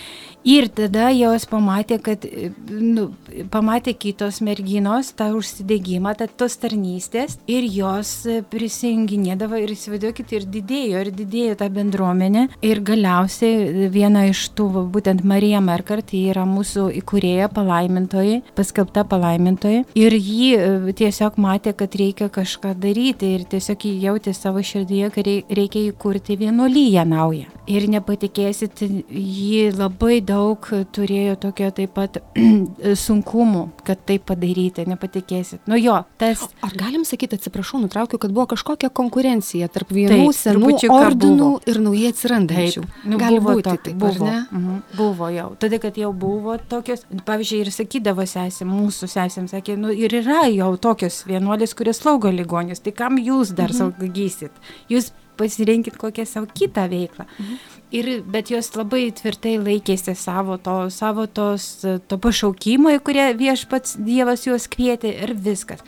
Ir 0.44 0.66
tada 0.68 1.08
jos 1.08 1.46
pamatė, 1.48 1.96
kad, 2.04 2.24
nu, 2.68 3.06
pamatė 3.48 3.94
kitos 3.96 4.42
merginos 4.44 5.14
tą 5.16 5.30
užsidėgymą, 5.38 6.12
tą 6.20 6.26
tos 6.28 6.58
tarnystės 6.60 7.38
ir 7.48 7.64
jos 7.64 8.10
prisijunginėdavo 8.52 9.56
ir 9.62 9.72
įsivaizduokit, 9.72 10.34
ir 10.36 10.44
didėjo, 10.52 11.00
ir 11.00 11.10
didėjo 11.16 11.54
ta 11.62 11.70
bendruomenė. 11.72 12.42
Ir 12.60 12.82
galiausiai 12.84 13.88
viena 13.94 14.26
iš 14.28 14.42
tų, 14.58 14.68
būtent 14.92 15.24
Marija 15.24 15.62
Merkart, 15.64 16.12
ji 16.12 16.28
yra 16.34 16.44
mūsų 16.48 16.90
įkūrėja 17.00 17.48
palaimintoji, 17.54 18.42
paskelbta 18.58 19.06
palaimintoji. 19.08 19.86
Ir 19.96 20.18
ji 20.18 20.50
e, 20.58 20.68
tiesiog 21.00 21.40
matė, 21.40 21.72
kad 21.72 21.96
reikia 21.96 22.28
kažką 22.28 22.74
daryti 22.84 23.32
ir 23.38 23.48
tiesiog 23.48 23.88
jį 23.88 23.94
jautė 24.10 24.36
savo 24.36 24.60
širdyje, 24.60 25.08
kad 25.16 25.32
reikia 25.32 25.86
įkurti 25.88 26.36
vienuolyje 26.44 27.08
naują. 27.08 27.48
Ir 27.64 27.88
nepatikėsit, 27.88 28.84
ji 29.08 29.70
labai 29.72 30.20
daug 30.20 30.33
daug 30.34 30.66
turėjo 30.94 31.36
tokio 31.40 31.70
taip 31.74 31.94
pat 31.96 32.18
sunkumų, 33.06 33.64
kad 33.86 34.02
tai 34.08 34.18
padaryti, 34.22 34.86
nepatikėsit. 34.90 35.62
Nu 35.70 35.78
jo, 35.78 35.96
tas. 36.20 36.44
Ar 36.64 36.74
galim 36.78 37.06
sakyti, 37.08 37.38
atsiprašau, 37.38 37.80
nutraukiu, 37.84 38.18
kad 38.22 38.34
buvo 38.34 38.48
kažkokia 38.54 38.90
konkurencija 38.94 39.68
tarp 39.72 39.92
vienų 39.94 40.28
taip, 40.30 40.38
senų 40.38 40.72
ordinų 40.94 41.38
buvo. 41.38 41.62
ir 41.70 41.80
naujai 41.84 42.12
atsirandančių? 42.14 42.84
Nu, 43.04 43.18
Gali 43.20 43.40
buvo 43.40 43.56
būti 43.58 43.76
taip, 43.88 43.98
buvo, 44.00 44.28
ne? 44.28 44.38
Mhm, 44.50 44.80
buvo 44.98 45.30
jau. 45.34 45.48
Todėl, 45.60 45.82
kad 45.82 45.98
jau 46.00 46.12
buvo 46.24 46.56
tokios, 46.70 47.04
pavyzdžiui, 47.26 47.64
ir 47.64 47.72
sakydavo 47.74 48.26
sesė, 48.28 48.68
mūsų 48.68 49.10
sesėm 49.14 49.50
sakė, 49.50 49.78
nu 49.80 49.92
ir 49.94 50.14
yra 50.22 50.44
jau 50.52 50.72
tokios 50.80 51.22
vienuolės, 51.28 51.76
kurios 51.78 52.02
slaugo 52.02 52.32
ligonius, 52.34 52.82
tai 52.84 52.94
kam 52.96 53.20
jūs 53.22 53.54
dar 53.56 53.74
mhm. 53.74 53.94
saugysit? 54.00 54.64
Jūs 54.92 55.12
pasirinkit 55.38 55.96
kokią 55.98 56.26
savo 56.26 56.46
kitą 56.54 56.88
veiklą. 56.90 57.26
Mhm. 57.38 57.73
Ir, 57.92 58.22
bet 58.26 58.50
jos 58.50 58.74
labai 58.74 59.12
tvirtai 59.14 59.58
laikėsi 59.60 60.14
savo 60.18 60.56
to, 60.58 60.90
savo 60.90 61.26
tos, 61.30 61.84
to 62.08 62.18
pašaukimo, 62.18 62.90
į 62.96 62.98
kurį 63.04 63.36
viešpats 63.38 63.96
Dievas 64.02 64.46
juos 64.48 64.66
kvietė 64.72 65.12
ir 65.26 65.34
viskas. 65.38 65.80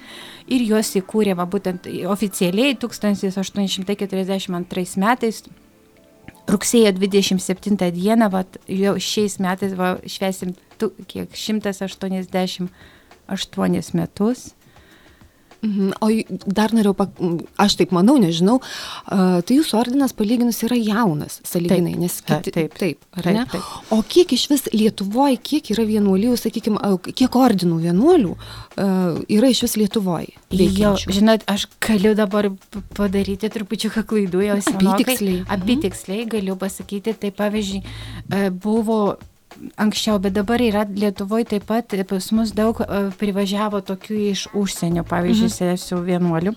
Ir 0.47 0.63
juos 0.69 0.97
įkūrė, 1.01 1.35
va, 1.39 1.47
būtent 1.51 1.87
oficialiai 2.07 2.77
1842 2.79 4.97
metais, 5.03 5.37
rugsėjo 6.47 6.93
27 6.95 7.91
dieną, 7.97 8.29
va, 8.31 8.45
jau 8.71 8.95
šiais 9.03 9.39
metais 9.43 9.75
va, 9.79 9.97
švesim 10.07 10.55
tu, 10.79 10.93
kiek 11.11 11.29
188 11.35 12.71
metus. 13.99 14.56
O 16.01 16.11
dar 16.47 16.75
norėjau, 16.77 17.07
aš 17.63 17.77
taip 17.81 17.93
manau, 17.97 18.17
nežinau, 18.21 18.59
tai 19.07 19.59
jūsų 19.59 19.79
ordinas 19.79 20.15
palyginus 20.17 20.63
yra 20.67 20.79
jaunas, 20.79 21.41
saliginai, 21.47 21.95
taip, 21.95 22.03
nes 22.03 22.19
kiti, 22.21 22.55
taip, 22.55 22.77
taip, 22.79 23.07
taip, 23.17 23.41
taip. 23.53 23.69
O 23.95 24.01
kiek 24.07 24.33
iš 24.37 24.49
vis 24.53 24.67
Lietuvoje, 24.73 25.39
kiek 25.43 25.71
yra 25.75 25.87
vienuolijų, 25.89 26.39
sakykime, 26.41 26.83
kiek 27.13 27.39
ordinų 27.39 27.81
vienuolių 27.87 28.35
yra 29.39 29.53
iš 29.53 29.65
vis 29.67 29.77
Lietuvoje? 29.81 30.35
Jo, 30.51 30.95
žinot, 30.97 31.47
aš 31.51 31.69
galiu 31.83 32.15
dabar 32.19 32.51
padaryti 32.97 33.51
trupučiuką 33.53 34.05
klaidų, 34.09 34.45
jau 34.47 34.59
senokai. 34.63 34.93
Apitiksliai. 34.97 35.41
Apitiksliai 35.57 36.21
mhm. 36.25 36.35
galiu 36.37 36.59
pasakyti, 36.61 37.17
tai 37.21 37.33
pavyzdžiui, 37.35 37.83
buvo 38.63 39.01
anksčiau, 39.81 40.19
bet 40.23 40.37
dabar 40.37 40.63
yra 40.63 40.85
Lietuvoje 40.89 41.49
taip 41.53 41.67
pat 41.69 41.95
pas 42.09 42.29
mus 42.33 42.53
daug 42.57 42.81
e, 42.83 43.01
privažiavo 43.21 43.83
tokių 43.87 44.19
iš 44.33 44.47
užsienio, 44.55 45.07
pavyzdžiui, 45.09 45.51
mhm. 45.51 45.57
sesių 45.61 46.03
vienuolių. 46.11 46.55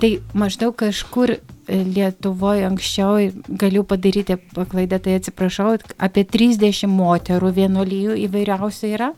Tai 0.00 0.10
maždaug 0.34 0.74
kažkur 0.80 1.36
e, 1.36 1.40
Lietuvoje 1.68 2.64
anksčiau 2.68 3.18
galiu 3.48 3.84
padaryti 3.88 4.38
paklaidą, 4.54 4.98
tai 5.02 5.18
atsiprašau, 5.20 5.76
apie 5.98 6.24
30 6.26 6.88
moterų 6.90 7.52
vienuolijų 7.60 8.16
įvairiausių 8.28 8.94
yra 8.96 9.12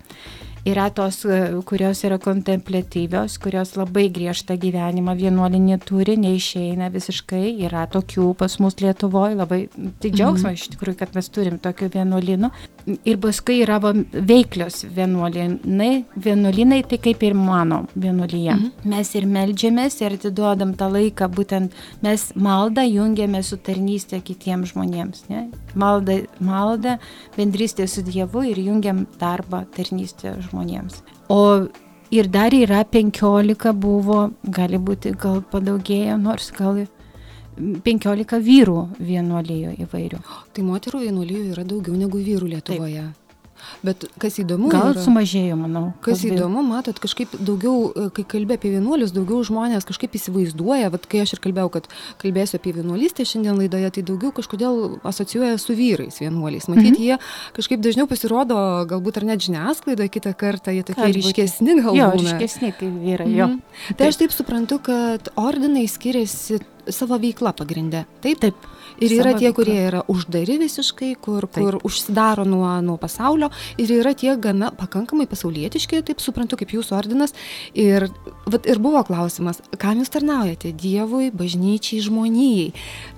yra 0.66 0.90
tos, 0.90 1.24
e, 1.24 1.62
kurios 1.64 2.02
yra 2.04 2.18
kontemplatyvios, 2.18 3.38
kurios 3.42 3.76
labai 3.78 4.08
griežtą 4.10 4.56
gyvenimą 4.58 5.14
vienuolinį 5.18 5.78
turi, 5.86 6.16
neišeina 6.18 6.90
visiškai, 6.94 7.54
yra 7.68 7.86
tokių 7.90 8.32
pas 8.38 8.58
mus 8.62 8.78
Lietuvoje, 8.82 9.38
labai 9.38 9.60
tai 10.02 10.10
džiaugsmas 10.10 10.50
mhm. 10.50 10.58
iš 10.58 10.72
tikrųjų, 10.74 10.98
kad 11.02 11.14
mes 11.14 11.30
turim 11.30 11.60
tokių 11.62 11.92
vienuolinų. 11.94 12.50
Ir 12.86 13.16
paskui 13.22 13.60
yra 13.64 13.80
va, 13.82 13.92
veiklios 14.14 14.84
vienuolinai, 14.94 16.04
vienuolinai 16.22 16.82
tai 16.86 17.00
kaip 17.02 17.24
ir 17.26 17.34
mano 17.34 17.84
vienuolyje. 17.94 18.54
Mhm. 18.54 18.90
Mes 18.92 19.14
ir 19.18 19.26
melžiamės 19.26 20.00
ir 20.02 20.18
atiduodam 20.18 20.74
tą 20.78 20.90
laiką, 20.94 21.30
būtent 21.34 21.74
mes 22.02 22.28
maldą 22.34 22.86
jungiame 22.86 23.42
su 23.42 23.58
tarnystė 23.58 24.22
kitiems 24.22 24.74
žmonėms. 24.74 25.26
Ne? 25.32 25.48
Malda, 25.74 26.20
malda, 26.40 26.98
bendrystė 27.36 27.88
su 27.90 28.06
Dievu 28.06 28.46
ir 28.50 28.62
jungiam 28.62 29.06
darbą, 29.20 29.64
tarnystę 29.74 30.36
žmonėms 30.38 30.56
žmonėms. 30.56 31.02
O 31.28 31.68
ir 32.10 32.28
dar 32.28 32.54
yra 32.54 32.84
15 32.84 33.72
buvo, 33.74 34.30
gali 34.44 34.78
būti 34.78 35.14
gal 35.18 35.42
padaugėjo, 35.42 36.18
nors 36.18 36.52
gal 36.56 36.86
15 37.56 38.40
vyrų 38.44 38.80
vienuolijų 38.98 39.76
įvairių. 39.86 40.24
Tai 40.52 40.66
moterų 40.66 41.06
vienuolijų 41.06 41.46
yra 41.54 41.64
daugiau 41.68 41.96
negu 41.96 42.20
vyrų 42.20 42.50
Lietuvoje. 42.56 43.06
Taip. 43.06 43.22
Bet 43.84 44.06
kas 44.20 44.38
įdomu. 44.40 44.68
Gal 44.72 44.92
yra, 44.92 45.02
sumažėjo, 45.02 45.56
manau. 45.58 45.84
Kas 46.04 46.22
įdomu, 46.26 46.62
matot, 46.66 46.98
kažkaip 47.02 47.32
daugiau, 47.38 47.90
kai 48.16 48.24
kalbė 48.28 48.58
apie 48.58 48.72
vienuolius, 48.74 49.14
daugiau 49.14 49.42
žmonės 49.46 49.86
kažkaip 49.88 50.16
įsivaizduoja, 50.18 50.90
vat, 50.92 51.08
kai 51.10 51.22
aš 51.24 51.36
ir 51.36 51.42
kalbėjau, 51.44 51.72
kad 51.78 51.88
kalbėsiu 52.22 52.58
apie 52.60 52.74
vienuolystę 52.76 53.26
šiandien 53.28 53.58
laidoje, 53.60 53.90
tai 53.96 54.04
daugiau 54.06 54.32
kažkodėl 54.36 55.00
asocijuoja 55.06 55.58
su 55.62 55.76
vyrais 55.78 56.20
vienuoliais. 56.22 56.68
Matyt, 56.72 56.92
mhm. 56.92 57.02
jie 57.02 57.18
kažkaip 57.56 57.82
dažniau 57.84 58.08
pasirodo, 58.10 58.60
galbūt 58.90 59.20
ar 59.22 59.28
net 59.32 59.44
žiniasklaidoje 59.46 60.12
kitą 60.18 60.36
kartą, 60.38 60.74
jie 60.76 60.86
tokie 60.86 61.10
ryškesni 61.16 61.80
galbūt. 61.80 62.00
Jo, 62.00 62.12
ryškesni 62.20 62.72
kaip 62.76 63.02
vyrai, 63.02 63.30
jo. 63.32 63.50
Mhm. 63.56 63.92
Tai 63.98 64.10
aš 64.12 64.22
taip 64.22 64.36
suprantu, 64.36 64.80
kad 64.90 65.32
ordinai 65.40 65.86
skiriasi 65.90 66.62
savo 66.92 67.18
veikla 67.20 67.52
pagrindė. 67.56 68.04
Taip, 68.24 68.40
taip. 68.42 68.66
Ir 69.02 69.12
yra 69.18 69.34
tie, 69.36 69.50
kurie 69.52 69.76
yra 69.88 70.00
uždari 70.08 70.56
visiškai, 70.62 71.10
kur, 71.20 71.44
taip. 71.44 71.64
kur 71.64 71.76
užsidaro 71.84 72.46
nuo, 72.48 72.68
nuo 72.84 72.96
pasaulio, 73.00 73.50
ir 73.80 73.92
yra 73.98 74.14
tie 74.16 74.32
gana 74.40 74.70
pakankamai 74.76 75.26
pasaulietiški, 75.28 76.00
taip 76.06 76.22
suprantu, 76.24 76.58
kaip 76.60 76.72
jūsų 76.76 76.96
ordinas. 76.96 77.36
Ir, 77.76 78.08
vat, 78.48 78.68
ir 78.68 78.80
buvo 78.82 79.02
klausimas, 79.06 79.60
kam 79.80 80.00
jūs 80.00 80.12
tarnaujate- 80.14 80.72
Dievui, 80.86 81.28
bažnyčiai, 81.34 82.00
žmonijai. 82.06 82.72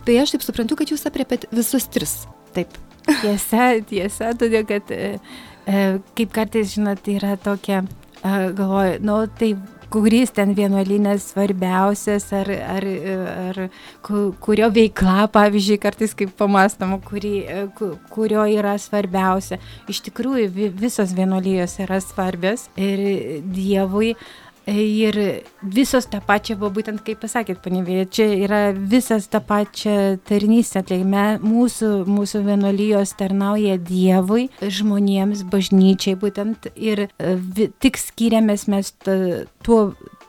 Tai 0.06 0.18
aš 0.24 0.34
taip 0.34 0.46
suprantu, 0.46 0.80
kad 0.80 0.90
jūs 0.90 1.06
apriepėt 1.06 1.46
visus 1.54 1.86
tris. 1.86 2.26
Taip. 2.56 2.74
Tiesa, 3.08 3.78
tiesa, 3.88 4.34
todėl 4.36 4.66
kad, 4.68 4.90
e, 4.90 5.18
e 5.64 5.86
kaip 6.18 6.32
kartais, 6.34 6.74
žinot, 6.74 7.06
yra 7.08 7.36
tokia, 7.40 7.84
galvoju, 8.22 8.98
nu, 9.00 9.26
tai 9.38 9.54
kuris 9.90 10.32
ten 10.36 10.54
vienuolynas 10.56 11.30
svarbiausias, 11.32 12.28
ar, 12.36 12.50
ar, 12.76 12.86
ar 13.48 13.60
kurio 14.44 14.68
veikla, 14.74 15.28
pavyzdžiui, 15.32 15.78
kartais 15.82 16.14
kaip 16.18 16.34
pamastama, 16.38 17.00
kuri, 17.04 17.42
kurio 18.12 18.44
yra 18.58 18.76
svarbiausia. 18.80 19.60
Iš 19.88 20.02
tikrųjų, 20.08 20.50
visos 20.78 21.14
vienuolijos 21.16 21.78
yra 21.84 22.02
svarbios 22.04 22.68
ir 22.76 23.04
Dievui. 23.48 24.14
Ir 24.68 25.16
visos 25.62 26.04
tą 26.12 26.18
pačią, 26.20 26.58
buvo 26.60 26.74
būtent 26.76 27.00
kaip 27.06 27.22
pasakėt, 27.22 27.62
panivėje, 27.64 28.08
čia 28.12 28.24
yra 28.36 28.58
visas 28.76 29.24
tą 29.32 29.40
pačią 29.40 30.18
tarnystę, 30.28 30.82
tai 30.84 30.98
me, 31.08 31.38
mūsų, 31.40 32.02
mūsų 32.04 32.42
vienuolijos 32.44 33.14
tarnauja 33.16 33.78
Dievui, 33.80 34.50
žmonėms, 34.60 35.46
bažnyčiai 35.48 36.18
būtent 36.20 36.68
ir 36.76 37.06
vi, 37.16 37.70
tik 37.80 37.96
skiriamės 37.96 38.66
mes 38.68 38.92
tuo, 39.64 39.78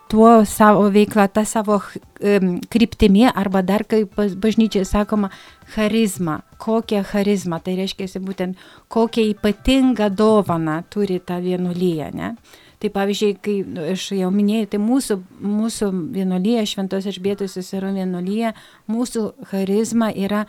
tuo 0.08 0.32
savo 0.48 0.88
veiklą, 0.94 1.28
tą 1.36 1.44
savo 1.44 1.82
kryptimį 2.20 3.28
arba 3.34 3.66
dar 3.66 3.84
kaip 3.92 4.16
bažnyčiai 4.16 4.88
sakoma, 4.88 5.34
charizmą. 5.76 6.40
Kokią 6.60 7.04
charizmą, 7.12 7.60
tai 7.64 7.76
reiškia 7.80 8.24
būtent 8.24 8.64
kokią 8.88 9.28
ypatingą 9.34 10.10
dovaną 10.16 10.80
turi 10.92 11.20
ta 11.20 11.44
vienuolyje, 11.44 12.10
ne? 12.16 12.34
Tai 12.80 12.90
pavyzdžiui, 12.96 13.34
kai 13.44 13.58
nu, 13.68 13.84
aš 13.92 14.06
jau 14.16 14.30
minėjau, 14.32 14.70
tai 14.72 14.80
mūsų, 14.80 15.18
mūsų 15.44 15.90
vienolyje, 16.16 16.64
Šventos 16.72 17.10
Išbėtos 17.12 17.58
seserų 17.58 17.92
vienolyje, 17.98 18.54
mūsų 18.88 19.24
charizma 19.52 20.14
yra 20.16 20.46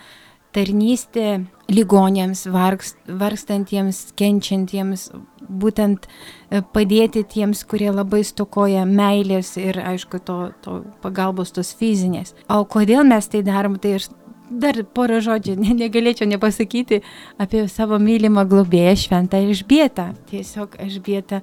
tarnystė 0.54 1.40
ligonėms, 1.70 2.44
vargst, 2.50 2.98
vargstantiems, 3.06 4.00
kenčiantiems, 4.18 5.08
būtent 5.50 6.06
e, 6.06 6.62
padėti 6.74 7.22
tiems, 7.34 7.62
kurie 7.66 7.90
labai 7.90 8.22
stokoja 8.26 8.86
meilės 8.86 9.56
ir, 9.60 9.78
aišku, 9.92 10.22
to, 10.26 10.38
to 10.62 10.80
pagalbos 11.02 11.54
tos 11.54 11.74
fizinės. 11.78 12.34
O 12.50 12.62
kodėl 12.66 13.06
mes 13.06 13.30
tai 13.30 13.44
darom, 13.46 13.78
tai 13.82 13.96
aš 13.98 14.10
dar 14.50 14.80
porą 14.94 15.20
žodžių 15.22 15.54
ne, 15.60 15.74
negalėčiau 15.84 16.28
nepasakyti 16.30 17.00
apie 17.40 17.64
savo 17.70 18.00
mylimą 18.02 18.44
globėją 18.50 18.96
Šventą 19.04 19.38
Elžbietą. 19.44 20.10
Tiesiog 20.30 20.74
Elžbieta 20.82 21.40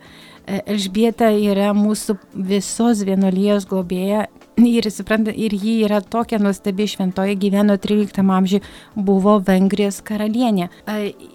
Elžbieta 0.48 1.28
yra 1.36 1.74
mūsų 1.76 2.16
visos 2.48 3.02
vienolyjos 3.04 3.66
globėja 3.68 4.28
ir, 4.64 4.88
supranta, 4.92 5.34
ir 5.36 5.54
ji 5.54 5.82
yra 5.86 6.00
tokia 6.02 6.40
nuostabi 6.40 6.88
šventoji, 6.88 7.36
gyveno 7.40 7.76
13 7.78 8.24
amžiuje, 8.24 8.64
buvo 8.96 9.38
Vengrijos 9.44 10.00
karalienė. 10.08 10.70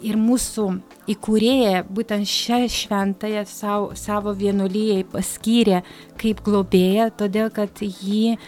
Ir 0.03 0.19
mūsų 0.19 0.67
įkūrėja 1.13 1.85
būtent 1.93 2.29
šią 2.29 2.63
šventąją 2.73 3.45
savo, 3.51 3.93
savo 3.99 4.35
vienolyjai 4.39 5.05
paskyrė 5.13 5.83
kaip 6.21 6.43
globėja, 6.47 7.11
todėl 7.13 7.53
kad 7.55 7.83
ji 7.83 8.39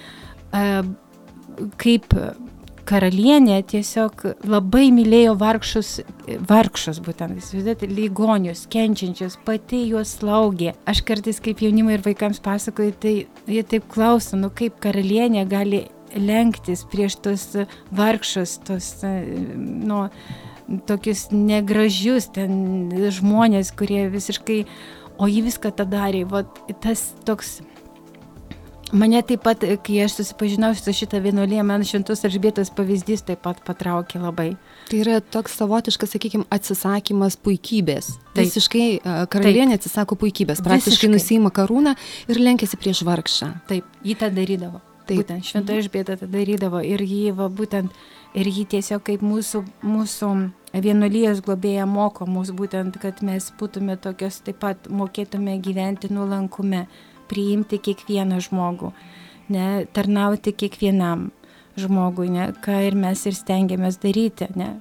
kaip 1.80 2.16
karalienė 2.88 3.58
tiesiog 3.70 4.24
labai 4.48 4.88
mylėjo 4.94 5.34
vargšus, 5.40 5.90
vargšus 6.48 7.00
būtent, 7.04 7.38
įsivaizduojate, 7.40 7.88
lygonius, 7.90 8.64
kenčiančius, 8.72 9.38
pati 9.46 9.84
juos 9.88 10.16
slaugė. 10.18 10.74
Aš 10.90 11.02
kartais 11.08 11.40
kaip 11.44 11.62
jaunimui 11.64 11.96
ir 11.96 12.04
vaikams 12.04 12.42
pasakoju, 12.44 12.94
tai 13.00 13.14
jie 13.50 13.66
taip 13.68 13.88
klauso, 13.92 14.38
nu 14.40 14.52
kaip 14.54 14.78
karalienė 14.84 15.46
gali 15.50 15.84
lenktis 16.14 16.84
prieš 16.90 17.18
tos 17.24 17.46
vargšus, 17.94 18.58
tos, 18.68 18.90
nu, 19.02 20.04
tokius 20.88 21.28
negražius 21.34 22.30
ten 22.34 22.90
žmonės, 23.12 23.74
kurie 23.76 24.06
visiškai, 24.12 24.64
o 25.18 25.28
jį 25.30 25.44
viską 25.48 25.74
tą 25.78 25.86
darė. 25.88 26.24
Vat 26.30 26.62
tas 26.82 27.12
toks 27.26 27.58
Mane 28.92 29.22
taip 29.26 29.42
pat, 29.46 29.64
kai 29.86 30.00
aš 30.04 30.18
susipažinau 30.18 30.74
su 30.76 30.92
šitą 30.92 31.18
vienuolyje, 31.24 31.62
man 31.66 31.84
šventus 31.86 32.24
Elžbietos 32.28 32.70
pavyzdys 32.76 33.24
taip 33.26 33.40
pat 33.46 33.62
patraukė 33.64 34.20
labai. 34.20 34.54
Tai 34.90 35.00
yra 35.00 35.20
toks 35.20 35.56
savotiškas, 35.58 36.12
sakykime, 36.14 36.44
atsisakymas 36.52 37.38
puikybės. 37.40 38.12
Taip. 38.34 38.44
Visiškai 38.44 38.88
karalienė 39.32 39.74
taip. 39.74 39.80
atsisako 39.80 40.18
puikybės, 40.20 40.62
praktiškai 40.64 41.10
nusima 41.10 41.52
karūną 41.54 41.94
ir 42.28 42.42
lenkėsi 42.42 42.78
prieš 42.80 43.04
vargšą. 43.08 43.54
Taip, 43.70 43.88
jį 44.04 44.18
tą 44.20 44.30
darydavo. 44.34 44.82
Taip. 45.04 45.20
Būtent 45.20 45.44
šventą 45.44 45.74
Elžbietą 45.76 46.16
tą 46.20 46.28
darydavo 46.32 46.80
ir 46.84 47.02
jį 47.04 47.34
va 47.36 47.50
būtent, 47.52 47.92
ir 48.32 48.48
jį 48.48 48.64
tiesiog 48.76 49.02
kaip 49.04 49.24
mūsų, 49.24 49.60
mūsų 49.84 50.30
vienuolijos 50.84 51.42
globėja 51.44 51.84
moko 51.86 52.24
mus 52.26 52.52
būtent, 52.56 52.96
kad 53.02 53.20
mes 53.26 53.50
būtume 53.60 53.98
tokios, 54.00 54.40
taip 54.46 54.62
pat 54.64 54.88
mokėtume 54.88 55.58
gyventi 55.60 56.08
nuolankume 56.12 56.86
priimti 57.34 57.80
kiekvieną 57.82 58.38
žmogų, 58.46 58.92
ne, 59.54 59.68
tarnauti 59.96 60.54
kiekvienam 60.54 61.32
žmogui, 61.80 62.30
ne, 62.30 62.52
ką 62.64 62.80
ir 62.86 62.98
mes 62.98 63.26
ir 63.26 63.34
stengiamės 63.34 63.98
daryti. 64.02 64.48
Ne. 64.58 64.76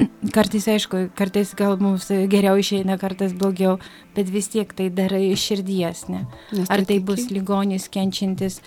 Kartais, 0.36 0.68
aišku, 0.68 1.08
kartais 1.16 1.54
gal 1.56 1.80
mums 1.80 2.10
geriau 2.32 2.60
išeina, 2.60 2.98
kartais 3.00 3.32
blogiau, 3.36 3.78
bet 4.16 4.28
vis 4.32 4.50
tiek 4.52 4.70
tai 4.76 4.90
darai 4.92 5.26
iš 5.30 5.48
širdies. 5.50 6.06
Ne. 6.12 6.26
Ar 6.68 6.84
tai 6.88 7.00
bus 7.04 7.28
ligonis 7.32 7.88
kenčiantis. 7.92 8.60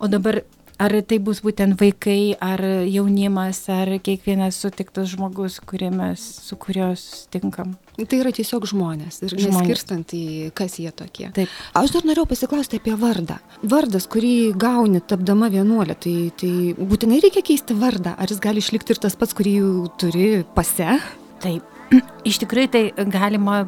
O 0.00 0.08
dabar 0.10 0.42
Ar 0.80 0.94
tai 1.04 1.18
bus 1.20 1.42
būtent 1.44 1.76
vaikai, 1.76 2.38
ar 2.40 2.62
jaunimas, 2.88 3.58
ar 3.68 3.90
kiekvienas 4.00 4.56
sutiktas 4.62 5.10
žmogus, 5.12 5.58
mes, 5.92 6.22
su 6.40 6.56
kuriuo 6.56 6.94
sutinkam. 6.96 7.76
Tai 8.08 8.20
yra 8.22 8.32
tiesiog 8.34 8.66
žmonės 8.70 9.20
ir 9.24 9.34
žmonės. 9.34 9.56
neskirstant 9.56 10.14
į 10.16 10.50
kas 10.56 10.78
jie 10.80 10.92
tokie. 10.96 11.28
Taip. 11.36 11.52
Aš 11.76 11.94
dar 11.96 12.06
norėjau 12.08 12.28
pasiklausti 12.30 12.80
apie 12.80 12.94
vardą. 13.00 13.40
Vardas, 13.62 14.06
kurį 14.10 14.52
gauni 14.60 15.02
tapdama 15.02 15.50
vienuolė, 15.52 15.96
tai, 16.00 16.14
tai 16.40 16.52
būtinai 16.78 17.20
reikia 17.24 17.42
keisti 17.44 17.76
vardą. 17.76 18.14
Ar 18.16 18.32
jis 18.32 18.40
gali 18.42 18.62
išlikti 18.64 18.94
ir 18.94 19.02
tas 19.02 19.18
pats, 19.18 19.36
kurį 19.36 19.56
turi 20.00 20.30
pase? 20.56 20.98
Taip. 21.44 21.66
Iš 22.30 22.40
tikrųjų 22.44 22.72
tai 22.72 22.84
galima 23.10 23.64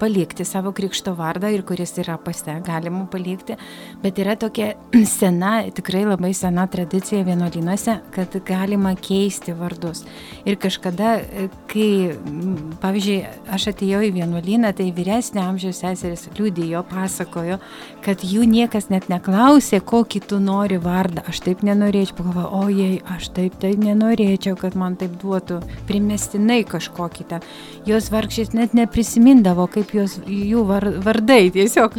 palikti 0.00 0.44
savo 0.44 0.72
krikšto 0.76 1.14
vardą 1.16 1.48
ir 1.52 1.62
kuris 1.66 1.94
yra 2.02 2.16
pase, 2.20 2.58
galima 2.66 3.06
palikti, 3.10 3.56
bet 4.02 4.18
yra 4.20 4.36
tokia 4.38 4.74
sena, 5.18 5.62
tikrai 5.74 6.04
labai 6.06 6.32
sena 6.36 6.66
tradicija 6.70 7.24
vienuolynuose, 7.26 7.96
kad 8.14 8.36
galima 8.46 8.94
keisti 9.00 9.54
vardus. 9.56 10.04
Ir 10.46 10.58
kažkada, 10.62 11.16
kai, 11.70 11.88
pavyzdžiui, 12.82 13.16
aš 13.56 13.68
atėjau 13.72 14.02
į 14.06 14.12
vienuolyną, 14.18 14.72
tai 14.76 14.90
vyresnė 14.94 15.42
amžiaus 15.46 15.80
seseris 15.82 16.26
liūdėjo, 16.36 16.84
pasakojo, 16.90 17.58
kad 18.04 18.22
jų 18.26 18.46
niekas 18.50 18.90
net 18.92 19.08
neklausė, 19.12 19.80
kokį 19.80 20.22
tu 20.30 20.40
nori 20.42 20.78
vardą. 20.82 21.24
Aš 21.30 21.42
taip 21.48 21.64
nenorėčiau, 21.66 22.18
pagalvoju, 22.20 22.52
ojei, 22.60 23.00
aš 23.16 23.30
taip 23.36 23.56
tai 23.62 23.72
nenorėčiau, 23.80 24.54
kad 24.60 24.76
man 24.78 24.98
taip 25.00 25.16
duotų 25.22 25.62
primestinai 25.88 26.62
kažkokį 26.68 27.28
ten. 27.32 27.50
Jos 27.86 28.10
vargšės 28.14 28.52
net 28.56 28.74
neprisimindavo 28.76 29.45
atsimindavo, 29.46 29.66
kaip 29.70 29.94
jos, 29.94 30.18
jų 30.26 30.64
var, 30.66 30.84
vardai 31.04 31.50
tiesiog. 31.52 31.96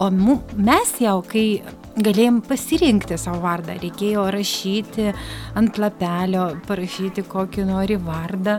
O 0.00 0.10
mu, 0.10 0.40
mes 0.56 1.00
jau, 1.00 1.22
kai 1.22 1.62
galėjom 1.98 2.42
pasirinkti 2.46 3.18
savo 3.18 3.42
vardą, 3.42 3.78
reikėjo 3.78 4.30
rašyti 4.30 5.12
ant 5.56 5.78
lapelio, 5.78 6.58
parašyti 6.66 7.24
kokį 7.28 7.66
nori 7.66 7.96
vardą. 7.96 8.58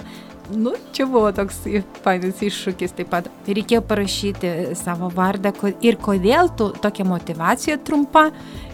Nu, 0.49 0.73
čia 0.91 1.05
buvo 1.05 1.29
toks 1.31 1.61
fainas 2.01 2.39
iššūkis 2.41 2.95
taip 2.97 3.11
pat. 3.11 3.27
Reikėjo 3.45 3.83
parašyti 3.85 4.73
savo 4.75 5.11
vardą 5.13 5.53
ir 5.81 5.99
kodėl 6.01 6.49
tu 6.57 6.71
tokia 6.81 7.05
motivacija 7.05 7.77
trumpa, 7.77 8.31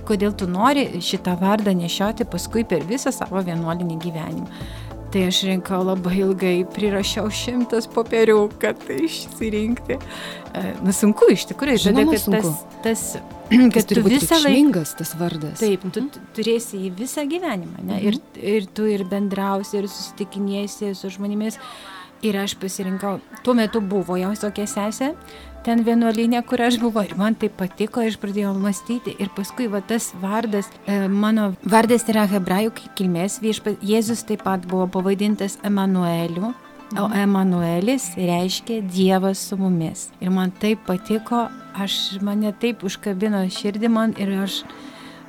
kodėl 0.08 0.32
tu 0.38 0.47
nori 0.47 1.01
šitą 1.04 1.36
vardą 1.41 1.75
nešioti 1.75 2.25
paskui 2.32 2.63
per 2.63 2.86
visą 2.88 3.12
savo 3.12 3.43
vienuolinį 3.43 3.99
gyvenimą. 3.99 4.47
Tai 5.15 5.21
aš 5.30 5.38
rinkau 5.47 5.78
labai 5.80 6.17
ilgai, 6.25 6.56
prirašiau 6.75 7.30
šimtas 7.32 7.86
popierių, 7.88 8.49
kad 8.60 8.82
išsirinkti. 8.91 9.95
E, 9.95 10.63
na, 10.84 10.91
sunku 10.91 11.30
iš 11.32 11.45
tikrųjų, 11.54 11.80
žinoma, 11.86 12.17
kad 12.17 12.23
sunku. 12.25 12.51
tas, 12.84 13.06
tas 13.13 13.69
kad 13.78 13.88
tu 13.88 14.04
visą 14.04 14.41
laiką 14.43 14.84
tas 14.99 15.13
vardas. 15.15 15.62
Taip, 15.62 15.86
tu 15.88 16.04
mhm. 16.04 16.25
turėsi 16.36 16.82
jį 16.82 16.91
visą 16.99 17.23
gyvenimą, 17.32 17.80
ne? 17.80 17.95
Mhm. 17.95 18.10
Ir, 18.10 18.19
ir 18.58 18.67
tu 18.75 18.89
ir 18.91 19.06
bendrausi, 19.08 19.78
ir 19.80 19.88
susitikinėsi 19.88 20.91
su 20.99 21.13
žmonėmis. 21.15 21.62
Ir 22.28 22.36
aš 22.41 22.58
pasirinkau, 22.60 23.21
tuo 23.47 23.56
metu 23.56 23.80
buvo 23.80 24.19
jau 24.19 24.34
tokia 24.43 24.67
sesė, 24.67 25.13
ten 25.65 25.82
vienuolinė, 25.86 26.41
kur 26.45 26.62
aš 26.62 26.78
buvau 26.82 27.04
ir 27.08 27.15
man 27.17 27.36
tai 27.39 27.49
patiko, 27.49 28.04
aš 28.06 28.19
pradėjau 28.21 28.54
mąstyti 28.60 29.15
ir 29.21 29.32
paskui 29.36 29.67
va 29.71 29.82
tas 29.82 30.12
vardas, 30.21 30.69
e, 30.86 31.06
mano 31.10 31.51
vardas 31.65 32.06
yra 32.12 32.28
hebrajų 32.30 32.75
kilmės, 32.97 33.39
viešpas 33.43 33.82
Jėzus 33.86 34.25
taip 34.30 34.45
pat 34.45 34.67
buvo 34.69 34.88
pavadintas 34.97 35.60
Emanueliu. 35.65 36.54
O 36.93 37.08
mhm. 37.08 37.15
Emanuelis 37.17 38.12
reiškia 38.13 38.84
Dievas 38.86 39.41
su 39.41 39.58
mumis. 39.58 40.12
Ir 40.21 40.30
man 40.30 40.51
taip 40.62 40.84
patiko, 40.86 41.47
aš 41.73 42.19
mane 42.21 42.54
taip 42.62 42.86
užkabino 42.86 43.41
širdį 43.49 43.89
man 43.89 44.13
ir 44.21 44.36
aš 44.43 44.60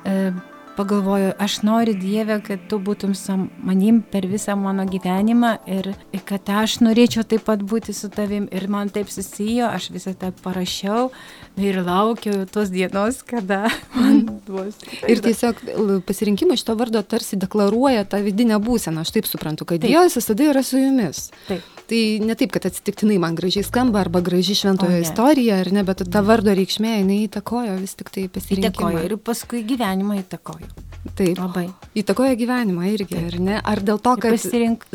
e, 0.05 0.29
pagalvoju, 0.77 1.31
aš 1.41 1.61
noriu 1.65 1.95
Dievę, 1.97 2.37
kad 2.45 2.67
tu 2.69 2.79
būtum 2.79 3.15
su 3.17 3.35
manim 3.65 3.99
per 4.11 4.27
visą 4.29 4.55
mano 4.59 4.85
gyvenimą 4.87 5.53
ir, 5.73 5.91
kad 6.29 6.49
aš 6.63 6.77
norėčiau 6.85 7.25
taip 7.27 7.47
pat 7.47 7.63
būti 7.65 7.95
su 7.97 8.09
tavim 8.13 8.47
ir 8.53 8.67
man 8.71 8.91
taip 8.93 9.09
susijo, 9.13 9.67
aš 9.71 9.89
visą 9.95 10.13
tą 10.17 10.31
parašiau 10.43 11.09
ir 11.57 11.81
laukiau 11.85 12.45
tos 12.51 12.71
dienos, 12.73 13.23
kada 13.27 13.65
man 13.95 14.23
bus. 14.47 14.77
Ir 15.09 15.23
tiesiog 15.25 15.65
pasirinkimas 16.07 16.61
šito 16.61 16.77
vardo 16.79 17.01
tarsi 17.01 17.39
deklaruoja 17.41 18.05
tą 18.09 18.21
vidinę 18.25 18.61
būseną, 18.61 19.05
aš 19.05 19.15
taip 19.17 19.29
suprantu, 19.29 19.65
kad 19.65 19.81
Taip. 19.81 19.91
Dievas 19.91 20.17
visada 20.17 20.51
yra 20.51 20.63
su 20.65 20.79
jumis. 20.81 21.27
Taip. 21.49 21.76
Tai 21.87 22.01
ne 22.19 22.35
taip, 22.35 22.51
kad 22.51 22.65
atsitiktinai 22.67 23.15
man 23.23 23.35
gražiai 23.37 23.63
skamba 23.63 24.01
arba 24.03 24.19
graži 24.19 24.57
šventojo 24.59 24.97
istorija, 24.99 25.61
ar 25.63 25.71
ne, 25.71 25.85
bet 25.87 26.03
ta 26.11 26.19
vardo 26.25 26.51
reikšmė, 26.51 26.97
jinai 26.99 27.21
įtakojo 27.29 27.77
vis 27.79 27.95
tik 27.95 28.11
tai 28.11 28.25
Įtakojo 28.27 28.41
pasirinkimą. 28.41 29.03
ir 29.07 29.15
paskui 29.23 29.63
gyvenimą 29.63 30.19
įtakojo. 30.25 30.67
Taip. 31.15 31.37
Labai. 31.39 31.67
Įtakoja 31.97 32.35
gyvenimą 32.37 32.87
irgi, 32.91 33.17
ar 33.29 33.37
ne? 33.41 33.57
Ar 33.61 33.81
dėl 33.85 33.99
to, 34.03 34.13
kad 34.21 34.35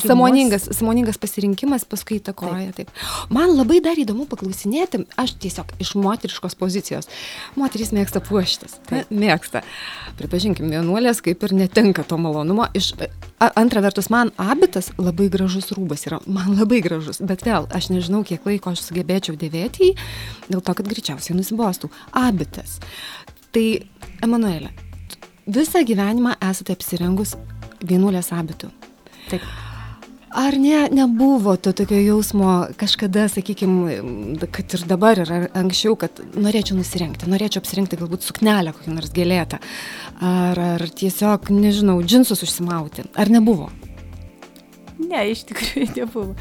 samoningas, 0.03 0.69
samoningas 0.77 1.19
pasirinkimas 1.23 1.87
paskui 1.89 2.19
įtakoja. 2.21 2.73
Taip. 2.77 2.93
Man 3.33 3.55
labai 3.57 3.81
dar 3.85 3.99
įdomu 3.99 4.27
paklausinėti, 4.31 5.05
aš 5.21 5.35
tiesiog 5.43 5.73
iš 5.83 5.95
moteriškos 5.99 6.57
pozicijos. 6.59 7.09
Moterys 7.59 7.95
mėgsta 7.97 8.23
puoštis. 8.25 8.79
Ne, 8.93 9.05
mėgsta. 9.25 9.65
Pripažinkim, 10.19 10.71
vienuolės 10.73 11.23
kaip 11.25 11.43
ir 11.47 11.57
netenka 11.63 12.05
to 12.07 12.19
malonumo. 12.21 12.69
Iš, 12.77 12.93
antra 13.39 13.83
vertus, 13.85 14.11
man 14.13 14.35
abitas 14.41 14.93
labai 15.01 15.31
gražus 15.33 15.73
rūbas 15.77 16.07
yra. 16.11 16.21
Man 16.27 16.57
labai 16.61 16.83
gražus. 16.85 17.23
Bet 17.25 17.47
vėl, 17.47 17.67
aš 17.75 17.91
nežinau, 17.95 18.23
kiek 18.27 18.45
laiko 18.49 18.75
aš 18.75 18.85
sugebėčiau 18.89 19.39
dėvėti 19.39 19.91
jį, 19.91 19.99
dėl 20.51 20.63
to, 20.63 20.77
kad 20.79 20.89
greičiausiai 20.89 21.37
nusibostų. 21.39 21.91
Abitas. 22.19 22.79
Tai, 23.53 23.67
Emanuelė, 24.23 24.71
visą 25.47 25.83
gyvenimą 25.87 26.37
esate 26.51 26.77
apsirengus 26.77 27.37
vienuolės 27.83 28.33
abitų. 28.35 28.71
Taip. 29.31 29.45
Ar 30.33 30.57
ne, 30.57 30.87
nebuvo 30.89 31.59
to 31.61 31.75
tokio 31.77 31.99
jausmo 32.01 32.53
kažkada, 32.81 33.27
sakykime, 33.29 33.99
kad 34.49 34.73
ir 34.73 34.85
dabar, 34.89 35.21
ir 35.21 35.51
anksčiau, 35.53 35.93
kad 36.01 36.23
norėčiau 36.33 36.79
nusirengti, 36.79 37.29
norėčiau 37.29 37.61
apsirengti 37.61 37.99
galbūt 38.01 38.25
suknelę 38.25 38.73
kokią 38.73 38.95
nors 38.97 39.13
gėlėtą, 39.13 39.61
ar, 40.25 40.63
ar 40.79 40.87
tiesiog, 40.89 41.53
nežinau, 41.53 41.99
džinsus 42.01 42.41
užsimauti, 42.47 43.05
ar 43.13 43.29
nebuvo? 43.33 43.69
Ne, 45.03 45.27
iš 45.35 45.45
tikrųjų 45.51 45.91
nebuvo. 46.01 46.33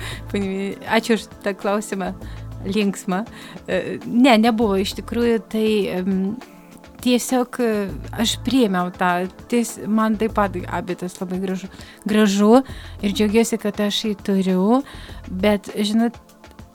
Ačiū 0.88 1.20
už 1.20 1.28
tą 1.44 1.56
klausimą. 1.58 2.14
Linksma. 2.62 3.26
E, 3.68 3.98
Ne, 4.06 4.38
nebuvo 4.38 4.78
iš 4.78 4.94
tikrųjų. 5.00 5.40
Tai 5.50 5.68
em, 5.98 6.12
tiesiog 7.04 7.60
e, 7.62 7.70
aš 8.24 8.38
priėmiau 8.46 8.92
tą. 8.96 9.12
Ties, 9.52 9.76
man 9.88 10.18
taip 10.22 10.36
pat 10.38 10.56
abitas 10.68 11.18
labai 11.22 11.42
gražu, 11.44 11.72
gražu 12.08 12.52
ir 13.02 13.16
džiaugiuosi, 13.16 13.60
kad 13.62 13.80
aš 13.88 14.04
jį 14.08 14.14
turiu. 14.26 14.82
Bet, 15.30 15.72
žinot, 15.76 16.18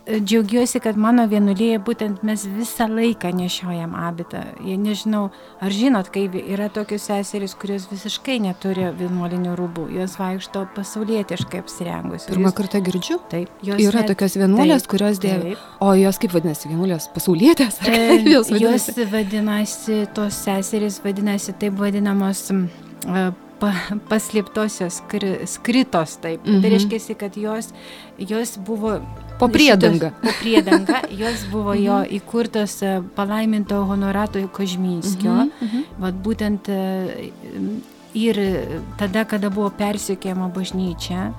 džiaugiuosi, 0.07 0.79
kad 0.81 0.97
mano 0.97 1.25
vienuolėje 1.27 1.81
būtent 1.83 2.21
mes 2.23 2.45
visą 2.47 2.87
laiką 2.87 3.33
nešiojam 3.35 3.95
abitą. 3.99 4.43
Jie 4.63 4.77
nežinau, 4.79 5.31
ar 5.61 5.71
žinot, 5.75 6.11
kai 6.15 6.29
yra 6.47 6.69
tokios 6.71 7.09
seserys, 7.09 7.57
kurios 7.59 7.89
visiškai 7.91 8.37
neturi 8.45 8.87
vienuolinių 9.01 9.57
rūbų, 9.59 9.89
jos 9.99 10.15
vaikšto 10.21 10.67
pasaulietiškai 10.77 11.59
apsirengusios. 11.65 12.29
Pirmą 12.31 12.53
Jūs- 12.53 12.59
kartą 12.61 12.81
girdžiu. 12.87 13.19
Taip, 13.29 13.49
Yra 13.67 14.03
net- 14.05 14.07
tokios 14.13 14.37
vienuolės, 14.39 14.83
taip, 14.87 14.91
kurios 14.95 15.19
dėvi. 15.19 15.57
O 15.81 15.93
jos 15.99 16.19
kaip 16.19 16.31
vadinasi, 16.33 16.69
vienuolės 16.71 17.09
pasaulietės? 17.13 17.81
E, 17.83 18.19
kaip 18.19 18.27
jos 18.27 18.49
Jos 18.49 18.51
vadinasi? 18.51 19.11
vadinasi, 19.11 20.07
tos 20.15 20.35
seserys 20.47 21.01
vadinasi 21.03 21.53
taip 21.59 21.75
vadinamos 21.75 22.51
e, 22.53 23.33
pa, 23.59 23.73
paslėptosios 24.09 25.01
skri, 25.03 25.47
skritos. 25.47 26.17
Taip. 26.23 26.41
Mhm. 26.47 26.61
Tai 26.63 26.71
Mhm. 26.71 26.89
reiškia, 26.91 27.19
kad 27.19 27.35
jos, 27.37 27.73
jos 28.19 28.57
buvo 28.59 29.01
Po 29.39 29.49
priedanga. 29.53 30.11
Šitos, 30.11 30.23
po 30.23 30.41
priedanga. 30.41 31.01
Jos 31.23 31.45
buvo 31.53 31.75
jo 31.77 32.01
įkurtos 32.19 32.79
e, 32.83 32.95
palaiminto 33.17 33.83
honorato 33.85 34.41
Kožminskio. 34.49 35.33
Mhm, 35.33 35.67
mhm. 35.67 35.85
Vat 36.01 36.15
būtent 36.25 36.71
e, 36.73 37.31
ir 38.17 38.41
tada, 38.97 39.27
kada 39.29 39.51
buvo 39.53 39.71
persiekėjama 39.77 40.49
bažnyčia. 40.55 41.31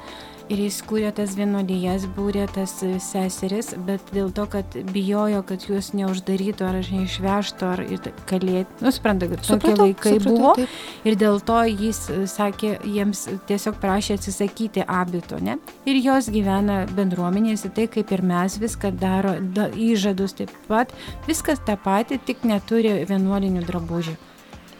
Ir 0.47 0.61
jis 0.63 0.77
kūrė 0.87 1.09
tas 1.11 1.33
vienuolijas, 1.35 2.05
būrė 2.15 2.45
tas 2.55 2.77
e, 2.85 2.93
seseris, 3.03 3.73
bet 3.83 4.13
dėl 4.15 4.29
to, 4.31 4.45
kad 4.47 4.77
bijojo, 4.93 5.41
kad 5.47 5.65
juos 5.67 5.89
neuždarytų 5.97 6.63
ar 6.63 6.77
neišvežtų 6.79 7.67
ar 7.67 7.81
kalėti. 8.29 8.77
Nu, 8.79 8.93
suprantate, 8.95 9.33
kad 9.33 9.43
tokie 9.43 9.51
Supratau, 9.51 9.87
laikai 9.89 10.13
supratau, 10.15 10.37
buvo. 10.37 10.53
taip. 10.55 10.77
Ir 11.03 11.17
dėl 11.19 11.41
to 11.49 11.57
jis 11.67 11.99
e, 12.13 12.19
sakė, 12.31 12.71
jiems 12.87 13.25
tiesiog 13.49 13.75
prašė 13.83 14.15
atsisakyti 14.21 14.85
abito, 14.87 15.41
ne? 15.43 15.57
Ir 15.83 15.99
jos 15.99 16.31
gyvena 16.31 16.85
bendruomenėse, 16.95 17.73
tai 17.75 17.89
kaip 17.91 18.15
ir 18.15 18.23
mes 18.31 18.55
viską 18.63 18.93
daro, 18.95 19.35
da, 19.51 19.67
įžadus 19.75 20.39
taip 20.39 20.53
pat, 20.71 20.95
viskas 21.27 21.59
tą 21.67 21.75
patį, 21.75 22.21
tik 22.23 22.47
neturi 22.47 23.01
vienuolinių 23.09 23.67
drabužių. 23.67 24.15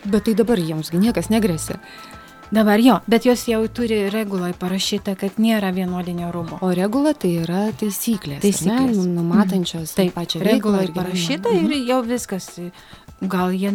Bet 0.08 0.30
tai 0.30 0.38
dabar 0.40 0.64
jiems 0.64 0.96
niekas 0.96 1.28
negresia. 1.28 1.82
Dabar 2.52 2.80
jo, 2.80 3.00
bet 3.12 3.26
jos 3.28 3.44
jau 3.50 3.60
turi 3.68 4.06
regulai 4.14 4.54
parašyta, 4.56 5.18
kad 5.20 5.36
nėra 5.42 5.74
vienuolinio 5.76 6.30
rūbo. 6.32 6.62
O 6.64 6.70
regula 6.72 7.12
tai 7.14 7.34
yra 7.44 7.66
taisyklės. 7.76 8.40
ar 8.40 8.44
ne? 8.44 8.52
Taisyklės. 8.52 9.08
Numatančios 9.18 9.94
Taip, 9.98 10.14
pačią 10.16 10.40
veiklą. 10.40 10.54
regulai 10.54 10.84
ir 10.88 10.94
parašyta 10.96 11.50
Mhm. 11.52 11.66
ir 11.72 11.88
jau 11.92 12.02
viskas. 12.08 12.72
Gal 13.20 13.50
jie, 13.50 13.72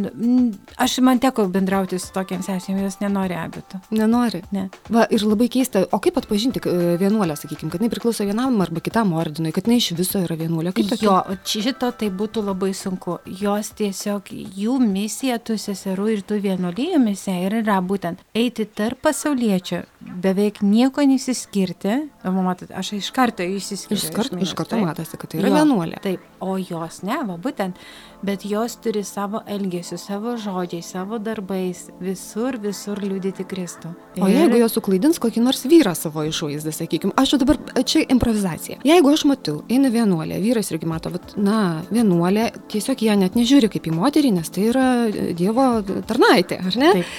aš 0.78 1.00
man 1.02 1.18
teko 1.18 1.48
bendrauti 1.50 1.98
su 1.98 2.12
tokiam 2.14 2.42
sesėm, 2.46 2.78
jos 2.80 3.00
nenori 3.00 3.34
abito. 3.34 3.80
Nenori. 3.90 4.40
Ne. 4.52 4.68
Va, 4.88 5.04
ir 5.10 5.18
labai 5.26 5.48
keista, 5.50 5.84
o 5.90 5.98
kaip 5.98 6.14
atpažinti 6.16 6.60
e, 6.62 6.96
vienuolę, 6.96 7.34
sakykime, 7.36 7.68
kad 7.72 7.80
jinai 7.80 7.90
priklauso 7.90 8.22
vienam 8.24 8.60
arba 8.62 8.78
kitam 8.80 9.10
ordinui, 9.12 9.50
kad 9.52 9.64
jinai 9.66 9.78
iš 9.82 9.96
viso 9.98 10.20
yra 10.22 10.36
vienuolė. 10.38 10.72
Kaip 10.72 10.86
tokia? 10.94 11.02
Jo, 11.08 11.36
šito 11.44 11.90
tai 11.98 12.10
būtų 12.10 12.44
labai 12.46 12.70
sunku. 12.72 13.18
Jos 13.26 13.72
tiesiog, 13.74 14.30
jų 14.30 14.78
misija, 14.78 15.40
tų 15.42 15.58
seserų 15.58 16.06
ir 16.12 16.22
tų 16.22 16.38
vienuolijų 16.46 17.02
misija 17.02 17.42
ir 17.44 17.58
yra 17.64 17.80
būtent 17.82 18.18
eiti 18.34 18.61
tarp 18.66 19.00
pasauliečių, 19.06 19.82
beveik 20.22 20.60
nieko 20.64 21.04
nesiskirti. 21.06 21.96
O 22.26 22.32
matot, 22.44 22.70
aš 22.74 22.92
iš 22.98 23.10
karto 23.14 23.44
įsiskiriu. 23.46 23.98
Iš 23.98 24.10
karto, 24.14 24.36
minus, 24.36 24.50
iš 24.50 24.56
karto 24.58 24.76
taip. 24.76 24.84
matosi, 24.86 25.18
kad 25.20 25.32
tai 25.32 25.40
yra 25.40 25.50
Jo, 25.50 25.60
vienuolė. 25.60 26.00
Taip, 26.04 26.24
o 26.42 26.56
jos 26.60 27.00
ne, 27.06 27.18
va 27.28 27.36
būtent, 27.42 27.78
bet 28.26 28.46
jos 28.48 28.76
turi 28.82 29.04
savo 29.06 29.42
elgesiu, 29.50 29.98
savo 30.00 30.34
žodžiais, 30.40 30.90
savo 30.94 31.18
darbais, 31.22 31.84
visur, 32.02 32.58
visur 32.62 33.00
liūdėti 33.02 33.46
Kristų. 33.48 33.94
O 34.22 34.30
jeigu 34.30 34.60
jos 34.60 34.76
suklaidins 34.78 35.22
kokį 35.22 35.44
nors 35.44 35.64
vyrą 35.68 35.94
savo 35.98 36.26
išvaizdą, 36.28 36.74
sakykime, 36.76 37.16
aš 37.18 37.36
dabar, 37.42 37.60
čia 37.86 38.04
improvizacija. 38.12 38.80
Jeigu 38.86 39.12
aš 39.12 39.26
matau, 39.30 39.60
eina 39.72 39.92
vienuolė, 39.94 40.40
vyras 40.42 40.72
irgi 40.74 40.90
mato, 40.90 41.12
vat, 41.14 41.34
na, 41.38 41.82
vienuolė, 41.92 42.50
tiesiog 42.72 43.06
ją 43.08 43.18
net 43.22 43.38
nežiūri 43.38 43.72
kaip 43.72 43.90
į 43.90 43.96
moterį, 43.96 44.36
nes 44.38 44.52
tai 44.52 44.68
yra 44.70 44.86
Dievo 45.36 45.66
tarnaitė, 46.08 46.62
ar 46.62 46.78
ne? 46.78 46.94
Taip. 47.00 47.18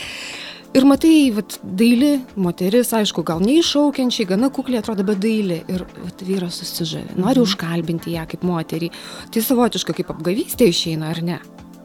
Ir 0.73 0.85
matai, 0.89 1.29
vat, 1.35 1.59
daili 1.61 2.15
moteris, 2.41 2.89
aišku, 2.97 3.21
gal 3.27 3.43
neiššaukiančiai, 3.45 4.25
gana 4.31 4.49
kukliai 4.49 4.79
atrodo, 4.81 5.03
bet 5.05 5.19
daili. 5.21 5.59
Ir 5.69 5.83
vat, 6.01 6.23
vyras 6.25 6.57
susižavė, 6.63 7.13
nori 7.15 7.39
Mhm. 7.39 7.43
užkalbinti 7.45 8.15
ją 8.15 8.25
kaip 8.27 8.41
moterį. 8.41 8.89
Tai 9.31 9.41
savotiška 9.41 9.93
kaip 9.93 10.09
apgavystė 10.09 10.65
išeina, 10.73 11.09
ar 11.11 11.21
ne? 11.21 11.39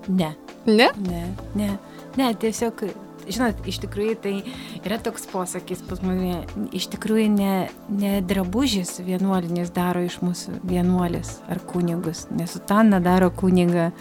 Ne. 0.09 0.35
Ne? 0.67 0.89
Ne, 0.97 1.35
ne, 1.55 1.79
ne, 2.17 2.35
tiesiog, 2.35 2.83
žinot, 3.29 3.61
iš 3.67 3.79
tikrųjų 3.81 4.17
tai 4.21 4.43
yra 4.85 4.99
toks 4.99 5.27
posakis 5.27 5.81
pas 5.83 6.01
mane, 6.03 6.45
iš 6.73 6.89
tikrųjų 6.89 7.29
ne, 7.29 7.69
ne 7.89 8.21
drabužis 8.21 9.01
vienuolinis 9.05 9.71
daro 9.71 10.01
iš 10.05 10.19
mūsų 10.21 10.61
vienuolis 10.65 11.39
ar 11.49 11.61
kunigus, 11.61 12.27
nesutana 12.31 13.01
daro 13.01 13.31
kunigą, 13.31 13.93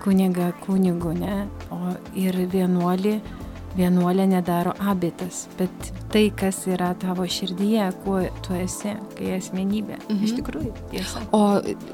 kunigą 0.00 0.52
kunigu, 0.64 1.12
ne, 1.12 1.46
o 1.70 1.94
ir 2.16 2.36
vienuolį, 2.52 3.20
vienuolė 3.76 4.26
nedaro 4.30 4.72
abitas, 4.90 5.44
bet 5.58 5.90
tai, 6.10 6.24
kas 6.36 6.62
yra 6.70 6.90
tavo 7.00 7.26
širdyje, 7.30 7.86
kuo 8.04 8.20
tu 8.44 8.54
esi, 8.58 8.94
kai 9.18 9.34
asmenybė, 9.36 9.98
mhm. 10.08 10.24
iš 10.26 10.34
tikrųjų 10.40 10.72
tiesa. 10.92 11.22
O 11.36 11.42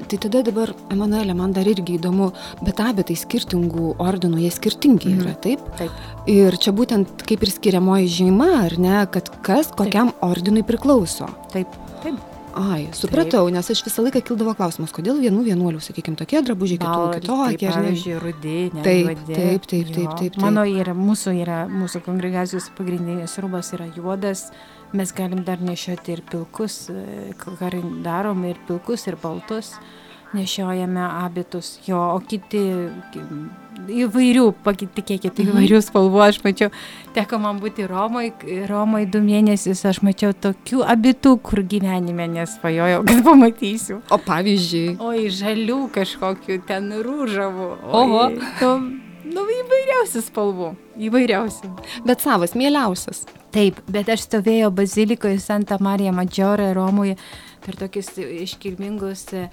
tai 0.09 0.19
tada 0.27 0.43
dabar, 0.47 0.73
Emanuelė, 0.93 1.35
man 1.37 1.53
dar 1.53 1.67
irgi 1.69 1.97
įdomu, 1.99 2.31
bet 2.65 2.79
abetai 2.81 3.17
skirtingų 3.19 3.95
ordinų, 4.03 4.41
jie 4.45 4.51
skirtingi 4.55 5.13
Mhm. 5.13 5.21
yra, 5.21 5.35
taip? 5.43 5.59
Taip. 5.77 5.91
Ir 6.27 6.57
čia 6.57 6.71
būtent 6.73 7.23
kaip 7.27 7.43
ir 7.43 7.51
skiriamoji 7.53 8.07
žyma, 8.21 8.49
ar 8.65 8.77
ne, 8.79 9.05
kad 9.11 9.29
kas 9.43 9.71
kokiam 9.71 10.13
ordinui 10.21 10.63
priklauso. 10.67 11.29
Taip, 11.53 11.67
taip. 12.03 12.15
Ai, 12.55 12.87
supratau, 12.95 13.49
nes 13.53 13.67
aš 13.69 13.81
visą 13.85 14.03
laiką 14.05 14.21
kildavo 14.25 14.53
klausimas, 14.57 14.93
kodėl 14.95 15.19
vienų 15.21 15.43
vienuolių, 15.49 15.81
sakykime, 15.83 16.17
tokie 16.19 16.39
drabužiai, 16.45 16.79
kitų 16.81 17.09
kitokie. 17.17 17.69
Pavyzdžiui, 17.73 18.15
rudinė. 18.23 18.85
Taip, 18.85 19.11
taip, 19.11 19.27
taip, 19.27 19.67
taip, 19.69 19.91
taip, 19.97 20.15
taip. 20.21 20.39
Mano 20.41 20.63
yra, 20.69 20.95
mūsų 20.97 21.35
yra, 21.43 21.59
mūsų 21.69 22.01
kongregacijos 22.07 22.71
pagrindinis 22.77 23.37
rūbas 23.43 23.73
yra 23.77 23.89
juodas. 23.97 24.47
Mes 24.95 25.11
galim 25.11 25.43
dar 25.43 25.59
nešioti 25.59 26.15
ir 26.15 26.23
pilkus, 26.31 26.87
e, 26.89 27.33
ką 27.37 27.57
darom 28.05 28.45
ir 28.47 28.59
pilkus, 28.69 29.07
ir 29.11 29.19
baltus. 29.21 29.75
Nešiojame 30.33 31.03
abitus 31.23 31.77
jo, 31.87 31.99
o 32.15 32.19
kiti 32.19 32.61
įvairių, 33.87 34.45
patikėkit, 34.65 35.37
mhm. 35.37 35.51
įvairių 35.51 35.79
spalvų, 35.85 36.21
aš 36.25 36.39
mačiau, 36.45 36.71
teko 37.15 37.39
man 37.41 37.61
būti 37.61 37.85
Romoje, 37.89 38.33
Romoje 38.69 39.09
du 39.13 39.21
mėnesius, 39.23 39.83
aš 39.87 40.01
mačiau 40.05 40.33
tokių 40.33 40.83
abitų, 40.87 41.37
kur 41.45 41.63
gyvenime 41.63 42.27
nesvajojau, 42.33 43.03
kad 43.07 43.23
pamatysiu. 43.27 44.01
O 44.11 44.19
pavyzdžiui. 44.21 44.97
O 44.99 45.13
į 45.15 45.27
žalių 45.37 45.81
kažkokių 45.95 46.61
ten 46.67 46.91
rūžavų. 47.05 47.71
Oho. 48.01 48.27
To, 48.61 48.75
nu, 49.27 49.47
įvairiausių 49.61 50.23
spalvų, 50.25 50.71
įvairiausių. 51.09 51.73
Bet 52.07 52.23
savas, 52.25 52.57
mieliausias. 52.57 53.25
Taip, 53.55 53.79
bet 53.89 54.09
aš 54.11 54.25
stovėjau 54.27 54.73
bazilikoje 54.75 55.39
Santa 55.41 55.77
Marija 55.81 56.11
Maggiore 56.13 56.73
Romoje 56.75 57.15
per 57.63 57.77
tokius 57.79 58.11
iškilmingus 58.19 59.23
uh, 59.33 59.47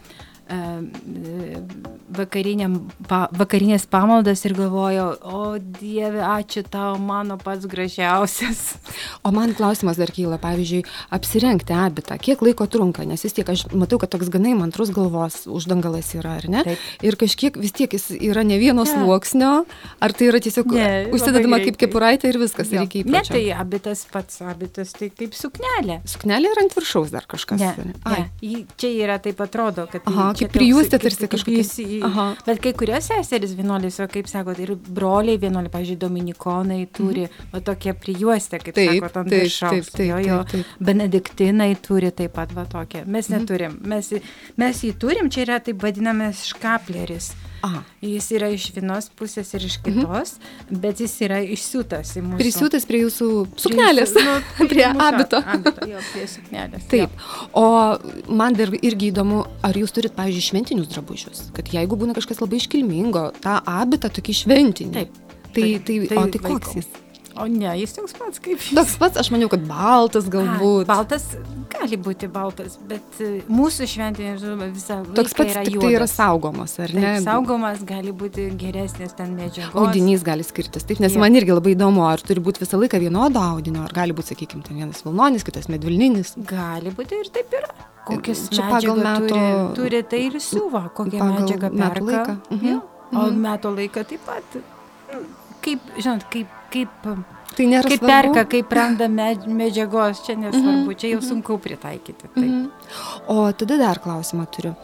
pa, 3.09 3.21
vakarinės 3.33 3.87
pamaldas 3.91 4.45
ir 4.45 4.55
galvojau, 4.57 5.07
o 5.25 5.41
Dieve, 5.59 6.21
ačiū 6.21 6.65
tau, 6.69 6.99
mano 7.01 7.39
pats 7.41 7.67
gražiausias. 7.71 8.77
O 9.25 9.33
man 9.35 9.55
klausimas 9.57 9.97
dar 9.97 10.13
kyla, 10.13 10.37
pavyzdžiui, 10.43 10.85
apsirengti 11.15 11.75
abitą, 11.77 12.19
kiek 12.21 12.43
laiko 12.45 12.67
trunka, 12.71 13.07
nes 13.09 13.25
vis 13.25 13.37
tiek 13.37 13.49
aš 13.49 13.67
matau, 13.73 13.99
kad 14.03 14.13
toks 14.13 14.29
ganai 14.33 14.53
mantrus 14.59 14.93
galvos 14.95 15.45
uždangalas 15.49 16.13
yra, 16.19 16.37
ar 16.43 16.49
ne? 16.53 16.65
Taip. 16.67 16.85
Ir 17.05 17.17
kažkiek 17.21 17.57
vis 17.61 17.73
tiek 17.77 17.97
jis 17.97 18.11
yra 18.19 18.45
ne 18.47 18.59
vienos 18.61 18.93
ne. 18.93 19.01
sluoksnio, 19.01 19.53
ar 20.05 20.17
tai 20.17 20.29
yra 20.29 20.43
tiesiog 20.45 20.75
ne, 20.77 20.91
užsidedama 21.15 21.63
kaip 21.65 21.81
kepuraitė 21.81 22.35
ir 22.35 22.41
viskas, 22.43 22.69
jo. 22.69 22.85
reikia 22.85 23.03
įprasti. 23.03 23.33
Ne, 23.33 23.41
tai 23.49 23.65
abitas 23.65 24.05
pats, 24.13 24.43
abitas 24.45 24.93
tai 24.99 25.09
kaip 25.15 25.37
suknelė. 25.39 26.03
Suknelė 26.11 26.53
yra 26.53 26.67
ant 26.67 26.77
viršaus 26.77 27.15
dar 27.15 27.27
kažkas. 27.31 27.65
Ne, 27.65 27.95
ne. 28.05 28.23
Čia 28.81 28.93
yra 29.07 29.19
taip 29.23 29.41
atrodo, 29.45 29.89
kad... 29.91 30.05
Aha, 30.11 30.34
kaip 30.39 30.53
prijuostė 30.55 31.01
tarsi 31.03 31.29
kažkokia. 31.31 32.27
Bet 32.47 32.61
kai 32.65 32.75
kurios 32.77 33.09
seserys 33.11 33.55
vienuolės, 33.59 34.01
o 34.03 34.09
kaip 34.11 34.29
sako, 34.31 34.57
ir 34.61 34.75
broliai 34.75 35.41
vienuoliai, 35.41 35.73
pažiūrėjau, 35.73 36.03
dominikonai 36.07 36.81
turi, 36.95 37.27
mhm. 37.29 37.55
o 37.55 37.63
tokie 37.65 37.95
prijuostė, 37.99 38.61
kaip 38.65 38.79
taip, 38.79 39.07
sako, 39.07 39.25
ant 39.25 39.35
viršaus. 39.35 39.95
Jo, 40.05 40.21
jo. 40.25 40.43
Benediktinai 40.85 41.73
turi 41.85 42.13
taip 42.17 42.37
pat 42.37 42.55
va 42.57 42.67
tokie. 42.71 43.05
Mes 43.07 43.31
mhm. 43.31 43.41
neturim. 43.41 43.81
Mes, 43.95 44.13
mes 44.61 44.85
jį 44.87 44.95
turim, 45.01 45.33
čia 45.33 45.47
yra 45.49 45.61
taip 45.65 45.83
vadinamas 45.85 46.47
škapleris. 46.53 47.33
Aha. 47.65 47.81
Jis 48.05 48.27
yra 48.37 48.51
iš 48.53 48.67
vienos 48.77 49.09
pusės 49.17 49.51
ir 49.57 49.65
iš 49.65 49.79
mhm. 49.81 50.03
kitos, 50.05 50.35
mhm. 50.37 50.81
bet 50.83 51.01
jis 51.05 51.15
yra 51.25 51.41
išsiūtas 51.57 52.15
į 52.19 52.25
mūsų. 52.27 52.41
Prisiūtas 52.43 52.89
prie 52.89 53.01
jūsų 53.05 53.29
suknelės, 53.65 54.13
prie, 54.17 54.25
nu, 54.27 54.35
prie, 54.59 54.69
prie 54.75 54.87
abito. 54.91 55.41
abito 55.55 55.89
jo, 55.93 56.03
prie 56.13 56.27
suknelės. 56.35 56.89
Taip. 56.93 57.15
Jo. 57.15 57.49
O 57.61 57.67
man 58.41 58.59
dar 58.59 58.75
irgi 58.81 59.13
įdomu, 59.13 59.45
ar 59.65 59.79
jūs 59.81 59.95
turit, 59.97 60.17
pavyzdžiui, 60.19 60.49
šventinius 60.51 60.93
drabužius, 60.93 61.47
kad 61.57 61.73
jeigu 61.73 61.99
būna 62.01 62.17
kažkas 62.17 62.43
labai 62.45 62.61
iškilmingo, 62.61 63.31
tą 63.45 63.61
abitą 63.79 64.13
tokį 64.13 64.41
šventinį. 64.45 64.95
Taip. 65.01 65.21
Tai, 65.55 65.63
tai, 65.63 65.81
tai, 65.87 65.99
tai, 66.11 66.19
o 66.19 66.29
tai 66.35 66.41
koks 66.43 66.79
jis? 66.81 66.89
O 67.35 67.49
ne, 67.51 67.71
jis 67.81 67.97
toks 67.97 68.15
pats 68.15 68.41
kaip 68.43 68.61
jis. 68.63 68.77
Toks 68.79 68.95
pats, 69.01 69.19
aš 69.19 69.31
maniau, 69.35 69.51
kad 69.51 69.65
baltas 69.67 70.29
galbūt. 70.31 70.87
A, 70.87 70.95
baltas 70.95 71.25
gali 71.75 71.99
būti 72.01 72.29
baltas, 72.31 72.77
bet 72.89 73.19
e, 73.23 73.31
mūsų 73.51 73.89
šventinė 73.91 74.35
žuva 74.39 74.69
visą 74.71 75.01
laiką 75.01 75.17
Toks 75.19 75.35
pats, 75.39 75.57
yra 75.57 75.65
tai 75.67 75.91
yra 75.97 76.07
saugomas, 76.11 76.77
ar 76.79 76.95
ne? 76.95 77.03
Taip, 77.05 77.27
saugomas 77.27 77.83
gali 77.89 78.15
būti 78.15 78.47
geresnis 78.61 79.17
ten 79.19 79.35
medžiagos. 79.39 79.75
Audinys 79.83 80.23
gali 80.27 80.47
skirtis, 80.47 80.87
taip, 80.87 81.03
nes 81.03 81.17
ja. 81.17 81.23
man 81.23 81.35
irgi 81.35 81.57
labai 81.57 81.75
įdomu, 81.75 82.05
ar 82.07 82.23
turi 82.23 82.43
būti 82.45 82.63
visą 82.63 82.79
laiką 82.81 83.03
vienodo 83.03 83.43
audinio, 83.43 83.83
ar 83.89 83.97
gali 83.97 84.17
būti, 84.17 84.35
sakykime, 84.35 84.63
ten 84.69 84.79
vienas 84.81 85.03
vilnonis, 85.07 85.47
kitas 85.47 85.67
medvilninis. 85.73 86.35
Gali 86.49 86.95
būti 86.95 87.19
ir 87.19 87.31
taip 87.35 87.59
yra. 87.59 87.73
Kokias 88.05 88.47
čia 88.53 88.69
pagal 88.69 89.01
metų 89.01 89.31
turi, 89.33 89.63
turi 89.79 90.03
tai 90.07 90.27
ir 90.29 90.39
siūva, 90.43 90.87
kokią 90.95 91.31
medžiagą 91.35 91.73
perka. 91.73 91.89
Metų 91.89 92.11
laiką. 92.11 92.37
Mhm. 92.51 92.69
Ja. 92.71 92.83
O 93.15 93.27
mhm. 93.27 93.41
metų 93.49 93.79
laiką 93.79 94.05
taip 94.11 94.29
pat. 94.29 94.61
Kaip, 95.65 95.95
žinot, 95.97 96.27
kaip 96.33 96.64
kaip, 96.75 97.09
tai 97.55 97.67
kaip 97.71 97.99
svarbu. 97.99 98.11
perka, 98.11 98.45
kaip 98.51 98.77
randa 98.79 99.09
medžiagos, 99.09 100.23
čia 100.27 100.37
nesvarbu, 100.37 100.69
mm 100.69 100.87
-hmm. 100.91 101.01
čia 101.01 101.09
jau 101.15 101.21
mhm. 101.21 101.29
sunku 101.29 101.59
pritaikyti. 101.59 102.29
Taip. 102.29 102.37
Mm 102.37 102.51
-hmm. 102.53 102.71
O 103.27 103.53
tada 103.53 103.77
dar 103.77 103.99
klausimą 103.99 104.47
turiu. 104.47 104.75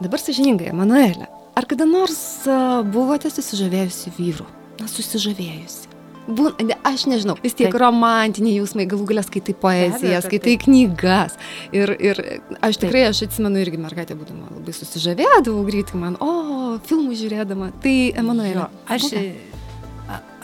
Dabar 0.00 0.20
sažiningai, 0.20 0.72
Manuelė, 0.72 1.26
ar 1.54 1.66
kada 1.66 1.84
nors 1.84 2.48
buvote 2.92 3.30
susižavėjusi 3.30 4.12
vyru? 4.18 4.46
Na, 4.80 4.86
susižavėjusi. 4.88 5.90
Būn, 6.30 6.70
aš 6.86 7.06
nežinau, 7.10 7.34
vis 7.42 7.56
tiek 7.58 7.70
Taip. 7.72 7.80
romantiniai 7.80 8.60
jausmai, 8.60 8.86
galų 8.86 9.06
galę 9.10 9.22
skaitai 9.26 9.54
poeziją, 9.54 10.20
skaitai 10.22 10.54
taip. 10.54 10.64
knygas. 10.66 11.36
Ir, 11.74 11.90
ir 11.98 12.20
aš 12.60 12.78
tikrai, 12.82 13.06
Taip. 13.06 13.14
aš 13.14 13.22
atsimenu 13.26 13.62
irgi 13.64 13.80
mergaitė 13.82 14.16
būdama 14.18 14.50
labai 14.52 14.74
susižavėdavau 14.76 15.64
greitai 15.66 15.98
man, 15.98 16.18
o, 16.22 16.78
filmų 16.86 17.16
žiūrėdama. 17.18 17.72
Tai, 17.82 17.96
Emanuelė. 18.22 18.68
Aš, 18.86 19.08
Būna? 19.08 19.49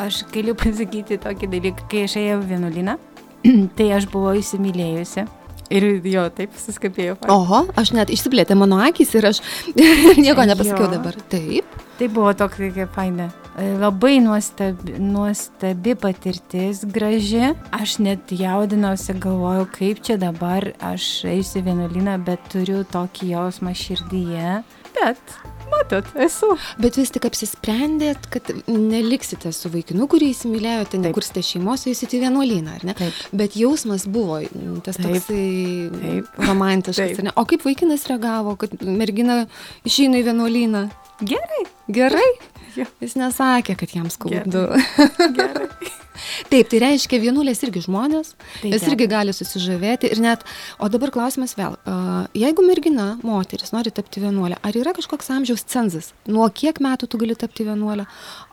Aš 0.03 0.25
galiu 0.35 0.57
pasakyti 0.63 1.21
tokį 1.23 1.51
dalyką, 1.57 1.89
kai 1.91 2.05
aš 2.09 2.19
ėjau 2.23 2.43
vienuolyną, 2.53 2.99
tai 3.79 3.91
aš 3.97 4.09
buvau 4.13 4.37
įsimylėjusi. 4.39 5.27
Ir 5.67 5.87
jo, 6.07 6.23
taip 6.31 6.55
suskapėjau. 6.61 7.17
Oho, 7.33 7.65
aš 7.79 7.91
net 7.97 8.11
išsiplėtė 8.15 8.55
mano 8.59 8.79
akis 8.85 9.17
ir 9.19 9.27
aš 9.33 9.41
nieko 10.25 10.47
nepasakiau 10.47 10.87
jo. 10.87 10.93
dabar. 10.95 11.19
Taip. 11.33 11.75
Tai 11.97 12.09
buvo 12.13 12.31
toks, 12.37 12.61
kaip 12.77 12.93
faina. 12.95 13.31
Labai 13.57 14.19
nuostabi, 14.21 14.99
nuostabi 15.01 15.95
patirtis, 15.97 16.85
graži. 16.93 17.55
Aš 17.75 17.97
net 18.05 18.31
jaudinausi, 18.37 19.17
galvojau, 19.17 19.65
kaip 19.73 20.03
čia 20.05 20.19
dabar 20.21 20.69
aš 20.85 21.25
eisiu 21.33 21.65
vienuolyną, 21.67 22.19
bet 22.27 22.45
turiu 22.53 22.85
tokį 22.93 23.33
jausmą 23.33 23.73
širdyje. 23.75 24.61
Bet 25.01 25.39
Matot, 25.71 26.09
esu. 26.23 26.53
Bet 26.83 26.99
vis 26.99 27.11
tik 27.15 27.27
apsisprendėt, 27.29 28.29
kad 28.33 28.51
neliksite 28.71 29.53
su 29.55 29.71
vaikinu, 29.73 30.07
kurį 30.11 30.31
įsimylėjote, 30.35 31.01
nekursite 31.03 31.43
šeimos, 31.47 31.87
eisite 31.91 32.19
į 32.19 32.25
vienuolyną, 32.27 32.77
ar 32.79 32.87
ne? 32.87 32.97
Taip. 32.99 33.21
Bet 33.37 33.59
jausmas 33.59 34.07
buvo 34.11 34.41
tas 34.87 35.01
Taip. 35.01 35.19
toksai 35.19 35.43
Taip. 35.97 36.33
romantiškas, 36.47 37.21
Taip. 37.21 37.33
O 37.37 37.47
kaip 37.51 37.67
vaikinas 37.67 38.07
reagavo, 38.11 38.57
kad 38.61 38.75
mergina 38.87 39.45
išeina 39.87 40.23
į 40.23 40.29
vienuolyną? 40.31 40.87
Gerai. 41.27 41.63
Gerai? 41.93 42.31
Jis 42.77 43.15
nesakė, 43.17 43.79
kad 43.79 43.95
jam 43.97 44.11
skaudu. 44.13 44.67
Gerai. 44.75 45.31
Gerai. 45.39 45.95
Taip, 46.51 46.71
tai 46.73 46.81
reiškia, 46.83 47.21
vienulės 47.23 47.63
irgi 47.67 47.85
žmonės, 47.87 48.35
tai 48.61 48.73
jis 48.75 48.87
irgi 48.91 49.09
gali 49.11 49.35
susižavėti 49.37 50.11
ir 50.13 50.23
net, 50.25 50.47
o 50.83 50.91
dabar 50.93 51.13
klausimas 51.15 51.57
vėl, 51.59 51.77
jeigu 52.37 52.65
mergina, 52.67 53.09
moteris 53.27 53.75
nori 53.75 53.93
tapti 53.95 54.23
vienuolė, 54.25 54.61
ar 54.63 54.79
yra 54.79 54.95
kažkoks 54.97 55.33
amžiaus 55.35 55.67
cenzas, 55.69 56.13
nuo 56.31 56.49
kiek 56.51 56.81
metų 56.85 57.11
tu 57.11 57.21
gali 57.23 57.37
tapti 57.39 57.67
vienuolė, 57.69 58.09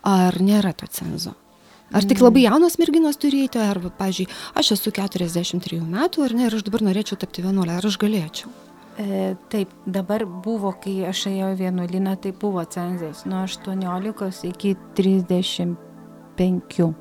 ar 0.08 0.40
nėra 0.42 0.74
to 0.76 0.90
cenzo? 0.90 1.34
Ar 1.94 2.02
tik 2.02 2.18
labai 2.24 2.40
mm. 2.42 2.48
jaunos 2.48 2.78
merginos 2.80 3.18
turėjote, 3.20 3.60
ar, 3.60 3.78
pavyzdžiui, 3.98 4.26
aš 4.58 4.72
esu 4.74 4.90
43 4.96 5.78
metų, 5.84 6.24
ar 6.24 6.32
ne, 6.34 6.46
ir 6.48 6.56
aš 6.56 6.64
dabar 6.66 6.82
norėčiau 6.88 7.18
tapti 7.20 7.44
vienuolę, 7.44 7.76
ar 7.76 7.84
aš 7.86 7.98
galėčiau? 8.02 8.48
E, 8.98 9.34
taip, 9.50 9.68
dabar 9.86 10.24
buvo, 10.24 10.72
kai 10.82 11.04
aš 11.10 11.26
ėjau 11.30 11.52
vienuolyną, 11.58 12.16
tai 12.22 12.32
buvo 12.40 12.64
cenzas 12.70 13.24
nuo 13.26 13.42
18 13.44 14.48
iki 14.50 14.76
35. 14.96 16.94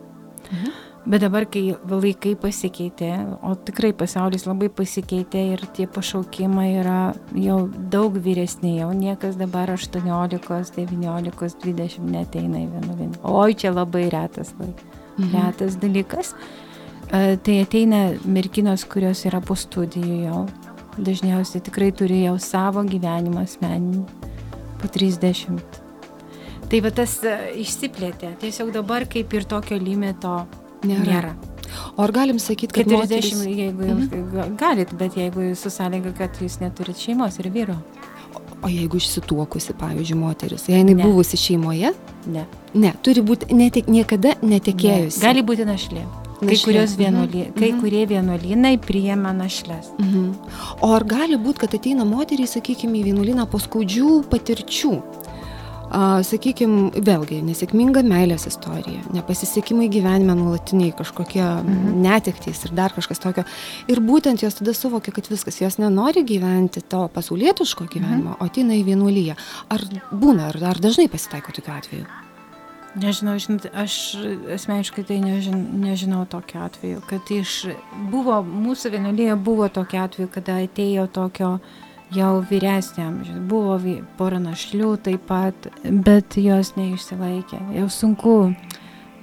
Mhm. 0.51 0.73
Bet 1.03 1.19
dabar, 1.19 1.43
kai 1.51 1.73
laikai 1.83 2.31
pasikeitė, 2.39 3.09
o 3.43 3.57
tikrai 3.59 3.89
pasaulis 3.91 4.45
labai 4.47 4.69
pasikeitė 4.71 5.41
ir 5.51 5.65
tie 5.75 5.83
pašaukimai 5.91 6.69
yra 6.79 6.99
jau 7.35 7.57
daug 7.91 8.15
vyresni, 8.15 8.77
jau 8.77 8.87
niekas 8.95 9.35
dabar 9.35 9.73
18, 9.75 9.99
19, 10.77 11.59
20 11.65 12.07
neteina 12.07 12.63
į 12.63 12.69
vienuolyną. 12.77 13.19
Oi, 13.27 13.51
čia 13.51 13.73
labai 13.75 14.05
retas, 14.15 14.55
mhm. 14.55 15.27
retas 15.35 15.75
dalykas. 15.83 16.31
E, 17.11 17.35
tai 17.35 17.59
ateina 17.65 18.05
merginos, 18.23 18.87
kurios 18.87 19.25
yra 19.27 19.43
po 19.43 19.59
studijų 19.59 20.23
jau. 20.23 20.45
Dažniausiai 20.93 21.65
tikrai 21.65 21.91
turi 21.91 22.23
jau 22.23 22.37
savo 22.39 22.83
gyvenimą 22.87 23.43
asmeninį 23.43 24.05
po 24.79 24.87
30. 24.87 25.82
Tai 26.73 26.79
va 26.81 26.89
tas 26.89 27.11
e, 27.21 27.31
išsiplėtė. 27.61 28.31
Tiesiog 28.41 28.71
dabar 28.73 29.03
kaip 29.05 29.33
ir 29.37 29.43
tokio 29.45 29.75
limito 29.77 30.39
Nėra. 30.81 31.03
Nėra. 31.05 31.33
O 31.93 32.01
ar 32.01 32.13
galim 32.15 32.39
sakyti, 32.41 32.73
kad 32.79 32.89
40, 32.89 32.97
moteris... 32.97 33.43
jeigu 33.45 33.85
jums 33.91 34.07
mhm. 34.09 34.55
galit, 34.57 34.89
bet 34.97 35.13
jeigu 35.19 35.51
su 35.59 35.69
sąlyga, 35.69 36.15
kad 36.17 36.39
jūs 36.41 36.57
neturit 36.63 36.97
šeimos 36.97 37.37
ir 37.43 37.51
vyro. 37.53 37.77
O 38.65 38.71
jeigu 38.71 38.97
išsituokusi, 38.97 39.75
pavyzdžiui, 39.77 40.17
moteris, 40.17 40.65
jei 40.71 40.81
jinai 40.81 40.97
ne. 40.97 41.05
buvusi 41.05 41.37
šeimoje? 41.37 41.93
Ne. 42.33 42.47
Ne, 42.73 42.95
turi 43.05 43.21
būti 43.21 43.53
netek, 43.53 43.93
niekada 43.93 44.33
netekėjusi. 44.41 45.21
Ne. 45.21 45.27
Gali 45.27 45.45
būti 45.45 45.69
našlė. 45.69 46.07
Kai, 46.43 46.57
vienuoly, 46.57 47.43
mhm. 47.45 47.53
kai 47.53 47.69
mhm. 47.69 47.83
kurie 47.83 48.07
vienuolynai 48.09 48.73
priema 48.81 49.29
našles. 49.37 49.93
Mhm. 50.01 50.31
O 50.81 50.89
ar 50.97 51.05
gali 51.05 51.37
būti, 51.37 51.67
kad 51.67 51.77
ateina 51.77 52.01
moteriai, 52.01 52.49
sakykime, 52.49 52.97
į 53.03 53.11
vienuolyną 53.11 53.45
po 53.51 53.61
skaudžių 53.61 54.23
patirčių? 54.33 54.97
Sakykime, 55.93 56.89
vėlgi, 57.05 57.37
nesėkminga 57.45 58.01
meilės 58.07 58.47
istorija, 58.49 59.03
nepasisekimai 59.13 59.91
gyvenime 59.93 60.33
nuolatiniai, 60.39 60.95
kažkokie 60.97 61.43
mhm. 61.43 61.99
netektys 62.01 62.63
ir 62.65 62.73
dar 62.73 62.95
kažkas 62.95 63.21
tokio. 63.21 63.45
Ir 63.91 64.01
būtent 64.01 64.41
jos 64.41 64.57
tada 64.57 64.73
suvokia, 64.73 65.13
kad 65.13 65.29
viskas, 65.29 65.61
jos 65.61 65.77
nenori 65.77 66.25
gyventi 66.25 66.81
to 66.81 67.05
pasaulietiško 67.13 67.85
gyvenimo, 67.93 68.33
mhm. 68.33 68.41
o 68.41 68.49
ateina 68.49 68.77
į 68.79 68.87
vienuolyje. 68.89 69.37
Ar 69.73 69.85
būna, 70.09 70.49
ar, 70.49 70.61
ar 70.73 70.81
dažnai 70.81 71.05
pasitaiko 71.13 71.53
tokiu 71.53 71.75
atveju? 71.77 72.09
Nežinau, 72.93 73.39
žinot, 73.41 73.69
aš 73.73 73.93
asmeniškai 74.53 75.01
tai 75.09 75.15
nežin, 75.21 75.63
nežinau 75.81 76.27
tokio 76.29 76.61
atveju, 76.61 76.99
kad 77.09 77.29
iš, 77.33 77.63
buvo, 78.11 78.35
mūsų 78.45 78.91
vienuolyje 78.93 79.37
buvo 79.41 79.69
tokio 79.73 80.03
atveju, 80.05 80.29
kada 80.33 80.59
atėjo 80.61 81.07
tokio 81.13 81.55
jau 82.15 82.37
vyresnio 82.49 83.07
amžiaus, 83.09 83.41
buvo 83.49 83.79
pora 84.17 84.39
našlių 84.43 84.93
taip 85.05 85.27
pat, 85.29 85.67
bet 85.83 86.37
jos 86.37 86.73
neišsilaikė, 86.77 87.59
jau 87.79 87.89
sunku 87.91 88.37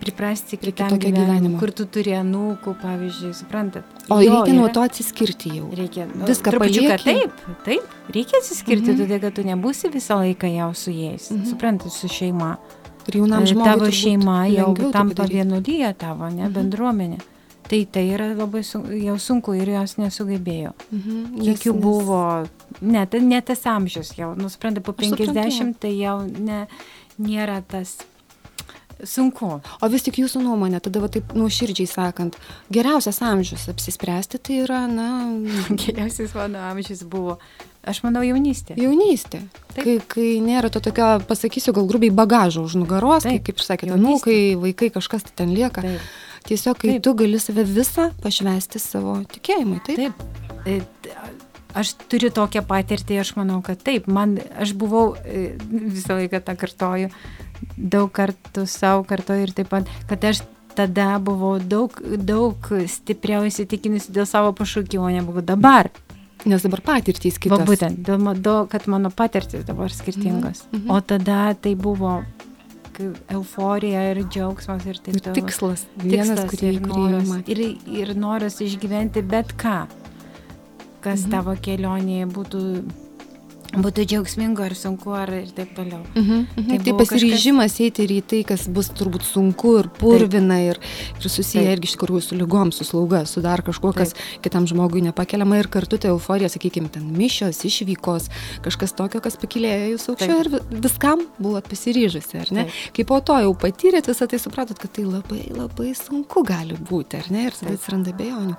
priprasti 0.01 0.57
prie 0.57 0.73
tokio 0.73 1.11
gyvenimo, 1.13 1.59
kur 1.61 1.73
tu 1.77 1.85
turi 1.93 2.15
anūkų, 2.17 2.75
pavyzdžiui, 2.81 3.33
suprantat. 3.37 3.89
O 4.09 4.21
jo, 4.25 4.39
reikia 4.39 4.57
nuo 4.57 4.69
to 4.73 4.85
atsiskirti 4.87 5.53
jau. 5.59 5.69
Reikia 5.77 6.07
nu, 6.09 6.25
viską 6.29 6.55
paliekti. 6.57 7.05
Taip, 7.05 7.43
taip, 7.67 7.97
reikia 8.15 8.41
atsiskirti, 8.41 8.95
mhm. 8.95 9.03
todėl 9.03 9.21
kad 9.27 9.37
tu 9.37 9.45
nebūsi 9.45 9.93
visą 9.93 10.23
laiką 10.23 10.49
jau 10.55 10.71
su 10.79 10.95
jais, 10.95 11.29
mhm. 11.35 11.51
suprantat, 11.53 11.93
su 11.93 12.09
šeima. 12.11 12.55
Ir 13.11 13.21
jaunam 13.21 13.45
žmogui. 13.49 13.69
Tavo 13.69 13.93
šeima 14.01 14.39
jau 14.53 14.71
tampa 14.95 15.27
vienuolyje 15.29 15.93
tavo, 16.01 16.31
ne, 16.33 16.47
mhm. 16.47 16.57
bendruomenė. 16.57 17.21
Tai 17.71 17.81
tai 17.87 18.05
yra 18.11 18.33
labai 18.35 18.65
sun, 18.67 18.89
jau 18.99 19.15
sunku 19.23 19.55
ir 19.55 19.71
jos 19.71 19.95
nesugebėjo. 20.01 20.73
Mhm. 20.91 21.19
Kiek 21.39 21.67
jų 21.69 21.75
buvo, 21.79 22.23
ne, 22.83 23.05
tai 23.07 23.21
ne 23.23 23.39
tas 23.47 23.63
amžius 23.71 24.17
jau, 24.19 24.33
nusprendė 24.39 24.83
po 24.83 24.95
50, 24.99 25.79
tai 25.79 25.95
jau 25.95 26.19
ne, 26.27 26.65
nėra 27.23 27.61
tas 27.63 28.01
sunku. 29.07 29.53
O 29.81 29.89
vis 29.93 30.05
tik 30.05 30.19
jūsų 30.21 30.43
nuomonė, 30.45 30.83
tada 30.85 31.01
va, 31.01 31.09
taip 31.13 31.31
nuoširdžiai 31.37 31.89
sakant, 31.89 32.37
geriausias 32.75 33.23
amžius 33.25 33.69
apsispręsti 33.73 34.43
tai 34.43 34.63
yra, 34.67 34.85
na... 34.91 35.09
Geriausias 35.85 36.35
mano 36.37 36.61
amžius 36.73 37.07
buvo 37.09 37.39
Aš 37.81 38.03
manau 38.05 38.21
jaunystė. 38.21 38.75
Jaunystė. 38.77 39.39
Taip. 39.73 39.79
Kai, 39.81 39.95
kai 40.13 40.27
nėra 40.45 40.69
to 40.73 40.83
tokio, 40.85 41.15
pasakysiu, 41.25 41.73
gal 41.73 41.87
grubiai 41.89 42.13
bagažo 42.13 42.67
už 42.67 42.77
nugaros, 42.77 43.25
Taip. 43.25 43.41
kaip 43.47 43.57
ir 43.57 43.65
sakėte, 43.65 43.97
nu, 43.97 44.19
kai 44.21 44.53
vaikai 44.61 44.91
kažkas 44.93 45.25
tai 45.25 45.33
ten 45.41 45.55
lieka. 45.57 45.87
Taip. 45.87 46.11
Tiesiog, 46.49 46.79
kai 46.81 46.97
Taip. 46.97 47.05
tu 47.05 47.15
gali 47.15 47.39
save 47.39 47.65
visą 47.69 48.11
pašvesti 48.23 48.81
savo 48.83 49.19
tikėjimui. 49.35 49.81
Taip. 49.87 50.23
Taip. 50.65 51.09
E, 51.11 51.19
aš 51.77 51.95
turiu 52.11 52.31
tokią 52.35 52.63
patirtį, 52.67 53.21
aš 53.23 53.35
manau, 53.39 53.61
kad 53.65 53.81
taip, 53.85 54.09
man, 54.11 54.39
aš 54.61 54.75
buvau, 54.79 55.15
e, 55.25 55.53
visą 55.71 56.17
laiką 56.19 56.41
tą 56.47 56.57
kartoju, 56.59 57.11
daug 57.77 58.11
kartų 58.17 58.67
savo 58.71 59.05
kartoju 59.09 59.49
ir 59.49 59.55
taip 59.57 59.71
pat, 59.73 59.91
kad 60.11 60.25
aš 60.33 60.43
tada 60.75 61.19
buvau 61.23 61.59
daug, 61.59 61.97
daug 62.17 62.71
stipriau 62.89 63.45
įsitikinusi 63.49 64.15
dėl 64.15 64.29
savo 64.29 64.55
pašaukimo, 64.57 65.11
negu 65.13 65.45
dabar. 65.45 65.91
Nes 66.49 66.63
dabar 66.65 66.81
patirtys. 66.81 67.37
Va, 67.53 67.59
būtent, 67.69 68.01
dėl, 68.07 68.23
dėl, 68.41 68.63
kad 68.73 68.87
mano 68.89 69.11
patirtys 69.13 69.67
dabar 69.69 69.93
skirtingos. 69.93 70.65
Mm 70.71 70.79
-hmm. 70.79 70.97
O 70.97 71.01
tada 71.01 71.55
tai 71.55 71.75
buvo 71.75 72.23
euforija 73.31 74.03
ir 74.11 74.23
džiaugsmas 74.27 74.87
ir 74.87 74.99
taip 74.99 75.21
toliau. 75.21 75.37
Tikslas, 75.39 75.85
vienas, 76.03 76.43
kurį 76.51 76.73
ir 76.75 76.81
noras, 76.87 77.35
ir, 77.47 77.63
ir 77.87 78.15
noras 78.19 78.61
išgyventi 78.65 79.23
bet 79.23 79.55
ką, 79.61 79.85
kas 81.01 81.25
-hmm. 81.25 81.31
tavo 81.31 81.57
kelionėje 81.61 82.27
būtų 82.27 82.65
būtų 83.71 84.05
džiaugsmingo 84.11 84.65
ar 84.65 84.75
sunku 84.75 85.13
ar 85.15 85.31
ir 85.41 85.51
taip 85.55 85.75
toliau. 85.77 86.01
Mhm, 86.15 86.47
mhm. 86.57 86.69
Tai, 86.71 86.79
tai 86.87 86.95
pasiryžimas 86.99 87.71
kažkas... 87.71 87.85
eiti 87.87 88.05
ir 88.07 88.15
į 88.17 88.21
tai, 88.33 88.41
kas 88.49 88.67
bus 88.69 88.91
turbūt 88.97 89.27
sunku 89.27 89.77
ir 89.79 89.91
purvina 89.95 90.59
ir, 90.65 90.81
ir 91.19 91.29
susiję 91.29 91.63
taip. 91.63 91.73
irgi 91.77 91.91
iš 91.91 91.95
tikrųjų 91.97 92.23
su 92.27 92.39
lygom, 92.39 92.73
su 92.75 92.87
slauga, 92.89 93.23
su 93.31 93.43
dar 93.45 93.63
kažkuo, 93.67 93.93
kas 93.97 94.15
taip. 94.17 94.43
kitam 94.47 94.67
žmogui 94.71 95.05
nepakeliama 95.07 95.61
ir 95.61 95.71
kartu 95.71 96.01
ta 96.01 96.11
euforija, 96.11 96.51
sakykime, 96.51 96.91
ten 96.91 97.07
mišios, 97.15 97.63
išvykos, 97.69 98.31
kažkas 98.67 98.97
tokio, 98.99 99.23
kas 99.23 99.39
pakilėjo 99.41 99.95
jūs 99.95 100.09
aukščiau 100.15 100.43
ir 100.45 100.53
viskam 100.83 101.25
buvot 101.39 101.71
pasiryžusi, 101.71 102.41
ar 102.43 102.55
ne? 102.57 102.67
Taip. 102.67 102.91
Kai 102.99 103.07
po 103.13 103.21
to 103.23 103.39
jau 103.45 103.55
patyrėt 103.55 104.11
visą 104.11 104.27
tai 104.31 104.43
supratot, 104.43 104.79
kad 104.81 104.95
tai 104.99 105.07
labai 105.07 105.47
labai 105.55 105.95
sunku 105.99 106.43
gali 106.47 106.75
būti, 106.75 107.23
ar 107.23 107.31
ne? 107.33 107.47
Ir 107.49 107.57
tada 107.57 107.77
atsiranda 107.77 108.15
bejonių. 108.17 108.59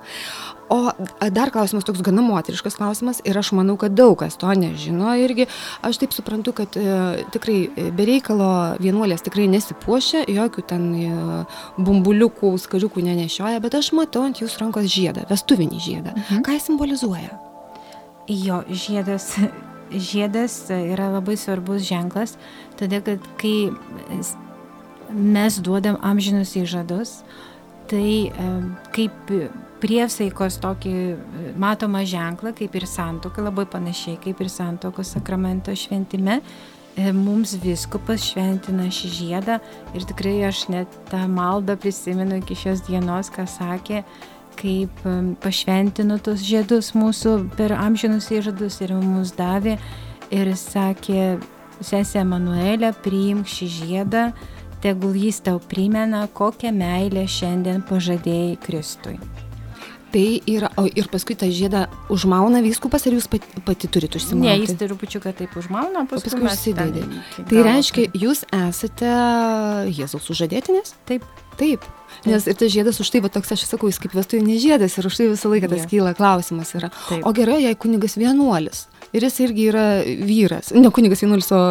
O 0.72 0.92
dar 1.30 1.50
klausimas 1.52 1.84
toks 1.84 2.00
gana 2.00 2.22
moteriškas 2.24 2.78
klausimas 2.80 3.18
ir 3.28 3.36
aš 3.36 3.50
manau, 3.52 3.74
kad 3.76 3.92
daug 3.92 4.14
kas 4.22 4.38
to 4.40 4.48
nežino 4.56 5.10
irgi. 5.20 5.44
Aš 5.84 5.98
taip 6.00 6.14
suprantu, 6.16 6.54
kad 6.56 6.76
e, 6.80 6.84
tikrai 7.34 7.56
e, 7.66 7.88
bereikalo 7.92 8.46
vienuolės 8.80 9.20
tikrai 9.26 9.50
nesipuošia, 9.52 10.22
jokių 10.32 10.62
ten 10.70 10.86
e, 10.96 11.10
bumbuliukų, 11.76 12.54
skariukų 12.62 13.04
nenešioja, 13.04 13.60
bet 13.60 13.76
aš 13.76 13.90
matau 13.98 14.24
ant 14.24 14.40
jūsų 14.40 14.62
rankos 14.62 14.88
žiedą, 14.94 15.26
vestuvinį 15.28 15.80
žiedą. 15.88 16.14
Mhm. 16.16 16.40
Ką 16.46 16.56
jis 16.56 16.68
simbolizuoja? 16.70 17.36
Jo, 18.32 18.62
žiedas, 18.70 19.26
žiedas 20.10 20.56
yra 20.72 21.10
labai 21.18 21.36
svarbus 21.36 21.84
ženklas, 21.90 22.38
todėl 22.80 23.04
kad 23.10 23.26
kai 23.42 23.58
mes 25.12 25.60
duodam 25.60 26.00
amžinus 26.00 26.54
įžadus, 26.56 27.18
tai 27.92 28.32
kaip 28.96 29.34
priesaikos 29.82 30.60
tokį 30.62 30.92
e, 30.94 31.16
matomą 31.60 32.04
ženklą, 32.08 32.54
kaip 32.56 32.76
ir 32.78 32.86
santoka, 32.86 33.42
labai 33.42 33.66
panašiai 33.70 34.20
kaip 34.22 34.40
ir 34.42 34.50
santokos 34.52 35.14
sakramento 35.16 35.74
šventime. 35.76 36.40
E, 36.92 37.08
mums 37.16 37.54
viskupas 37.62 38.22
šventina 38.28 38.90
šį 38.92 39.10
žiedą 39.16 39.58
ir 39.96 40.06
tikrai 40.08 40.36
aš 40.50 40.66
net 40.72 40.98
tą 41.10 41.24
maldą 41.30 41.78
prisimenu 41.80 42.42
iki 42.42 42.56
šios 42.58 42.84
dienos, 42.88 43.32
ką 43.32 43.46
sakė, 43.48 44.02
kaip 44.60 45.04
e, 45.08 45.18
pašventino 45.42 46.20
tos 46.22 46.44
žiedus 46.46 46.92
mūsų 46.98 47.36
per 47.56 47.74
amžinus 47.78 48.30
įžadus 48.34 48.80
ir 48.84 48.94
mums 49.00 49.34
davė 49.38 49.78
ir 50.32 50.52
sakė, 50.56 51.38
sesė 51.82 52.22
Emanuelė, 52.22 52.92
priimk 53.04 53.48
šį 53.50 53.70
žiedą, 53.78 54.26
tegul 54.84 55.16
jis 55.18 55.40
tau 55.44 55.58
primena, 55.72 56.26
kokią 56.28 56.74
meilę 56.76 57.24
šiandien 57.28 57.82
pažadėjai 57.88 58.60
Kristui. 58.62 59.18
Tai 60.12 60.24
yra, 60.50 60.68
o 60.76 60.84
ir 60.84 61.06
paskui 61.08 61.36
tą 61.40 61.48
žiedą 61.48 61.86
užmauna 62.12 62.60
vyskupas, 62.64 63.06
ar 63.08 63.14
jūs 63.16 63.30
pati, 63.32 63.62
pati 63.64 63.88
turite 63.88 64.20
užsimauti? 64.20 64.44
Ne, 64.44 64.58
jis 64.60 64.76
trupučiuką 64.80 65.32
taip 65.38 65.54
užmauna, 65.56 66.04
paskui, 66.10 66.34
paskui 66.34 66.50
užsidėdė. 66.50 67.04
Tai 67.48 67.62
reiškia, 67.64 68.10
jūs 68.20 68.44
esate 68.52 69.14
Jėzaus 69.88 70.28
sužadėtinės? 70.28 70.92
Taip. 71.08 71.24
Taip. 71.56 71.84
Nes 72.28 72.44
ir 72.48 72.56
tas 72.56 72.70
žiedas 72.72 73.00
už 73.00 73.08
tai, 73.12 73.22
va 73.24 73.30
toks 73.32 73.54
aš 73.56 73.64
sakau, 73.68 73.88
jis 73.88 74.00
kaip 74.02 74.12
vestuvinis 74.16 74.60
žiedas 74.62 74.98
ir 74.98 75.08
už 75.08 75.16
tai 75.16 75.30
visą 75.30 75.52
laiką 75.52 75.70
tas 75.72 75.82
yeah. 75.82 75.90
kyla 75.90 76.12
klausimas 76.16 76.74
yra. 76.76 76.92
Taip. 77.08 77.24
O 77.28 77.32
gerai, 77.36 77.62
jei 77.64 77.78
kunigas 77.78 78.18
vienuolis. 78.20 78.86
Ir 79.16 79.24
jis 79.26 79.40
irgi 79.46 79.66
yra 79.72 79.86
vyras, 80.04 80.72
ne 80.76 80.92
kunigas 80.92 81.24
vienuolis, 81.24 81.48
o 81.52 81.62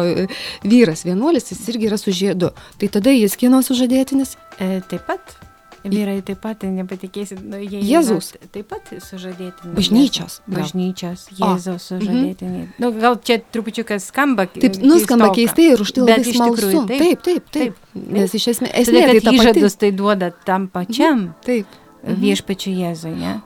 vyras 0.66 1.06
vienuolis, 1.06 1.50
jis 1.54 1.62
irgi 1.72 1.90
yra 1.90 1.98
su 1.98 2.14
žiedu. 2.14 2.52
Tai 2.78 2.90
tada 2.98 3.14
jis 3.14 3.38
kieno 3.38 3.62
sužadėtinis? 3.66 4.36
E, 4.58 4.78
taip 4.90 5.06
pat. 5.10 5.38
Vyrai 5.82 6.20
taip 6.22 6.38
pat, 6.42 6.62
nepatikėsit, 6.62 7.40
nu, 7.42 7.58
jie 7.58 7.80
Jėzus. 7.82 8.32
Yra, 8.36 8.48
taip 8.54 8.68
pat 8.70 8.90
sužadėtiniai. 9.02 9.74
Bažnyčios. 9.74 10.38
Bažnyčios, 10.46 11.24
Jėzaus 11.34 11.88
sužadėtiniai. 11.90 12.68
-hmm. 12.68 12.78
nu, 12.78 12.92
gal 13.02 13.18
čia 13.18 13.40
trupučiuką 13.42 13.98
skamba 13.98 14.46
keistai. 14.46 14.70
Taip, 14.78 14.86
nuskamba 14.86 15.32
keistai 15.34 15.72
ir 15.72 15.82
už 15.82 15.92
tai 15.92 16.04
labai 16.06 16.24
smalsu. 16.24 16.86
Taip, 16.86 16.98
taip, 17.02 17.22
taip, 17.22 17.50
taip. 17.50 17.74
Nes 17.94 18.34
iš 18.34 18.48
esmės, 18.54 18.74
esmė, 18.84 19.06
tai 19.10 19.20
ta 19.20 19.34
įžadus 19.34 19.78
tai 19.78 19.90
duoda 19.90 20.30
tam 20.30 20.68
pačiam. 20.68 21.18
Mhm. 21.18 21.34
Taip. 21.46 21.66
Viešpačiu 22.02 22.70
Jėzui, 22.74 23.14
ne? 23.18 23.40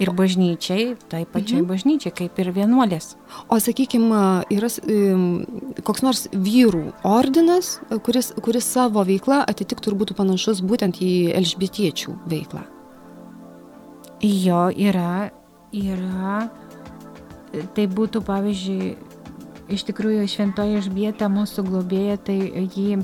Ir 0.00 0.10
bažnyčiai, 0.16 0.94
tai 1.12 1.24
pačiai 1.28 1.60
mhm. 1.60 1.68
bažnyčiai, 1.68 2.14
kaip 2.16 2.38
ir 2.40 2.50
vienuolės. 2.56 3.14
O 3.52 3.58
sakykime, 3.60 4.22
yra 4.52 4.70
koks 5.86 6.04
nors 6.06 6.24
vyrų 6.32 6.86
ordinas, 7.06 7.76
kuris, 8.06 8.32
kuris 8.40 8.68
savo 8.68 9.04
veiklą 9.06 9.42
atitiktų 9.50 9.92
ir 9.92 9.98
būtų 10.00 10.16
panašus 10.18 10.64
būtent 10.64 11.02
į 11.04 11.12
elžbietiečių 11.40 12.16
veiklą. 12.32 12.64
Jo 14.24 14.66
yra, 14.72 15.30
yra, 15.72 16.42
tai 17.76 17.86
būtų 17.88 18.24
pavyzdžiui, 18.24 18.92
iš 19.72 19.86
tikrųjų 19.88 20.26
šventoji 20.28 20.80
išbieta 20.80 21.28
mūsų 21.32 21.64
globėja, 21.68 22.18
tai 22.20 22.36
jį 22.74 23.00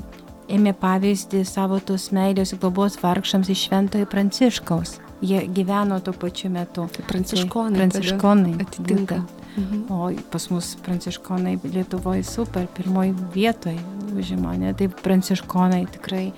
ėmė 0.53 0.73
pavyzdį 0.79 1.41
savo 1.47 1.79
tos 1.83 2.11
meilės 2.15 2.53
globos 2.57 2.99
vargšams 3.01 3.49
iš 3.51 3.65
šventojo 3.67 4.07
pranciškaus 4.09 4.97
jie 5.21 5.47
gyveno 5.47 5.99
tuo 5.99 6.13
pačiu 6.13 6.49
metu. 6.53 6.87
Tai 6.93 7.05
pranciškonai. 7.07 7.77
Pranciškonai. 7.77 8.55
Atitinka. 8.61 9.21
Mhm. 9.57 9.85
O 9.89 10.11
pas 10.31 10.49
mus 10.49 10.75
pranciškonai 10.85 11.57
Lietuvoje 11.63 12.23
super, 12.23 12.67
pirmoji 12.77 13.15
vietoje 13.33 13.79
užima, 14.17 14.57
ne? 14.57 14.73
Tai 14.73 14.89
pranciškonai 15.03 15.85
tikrai, 15.97 16.29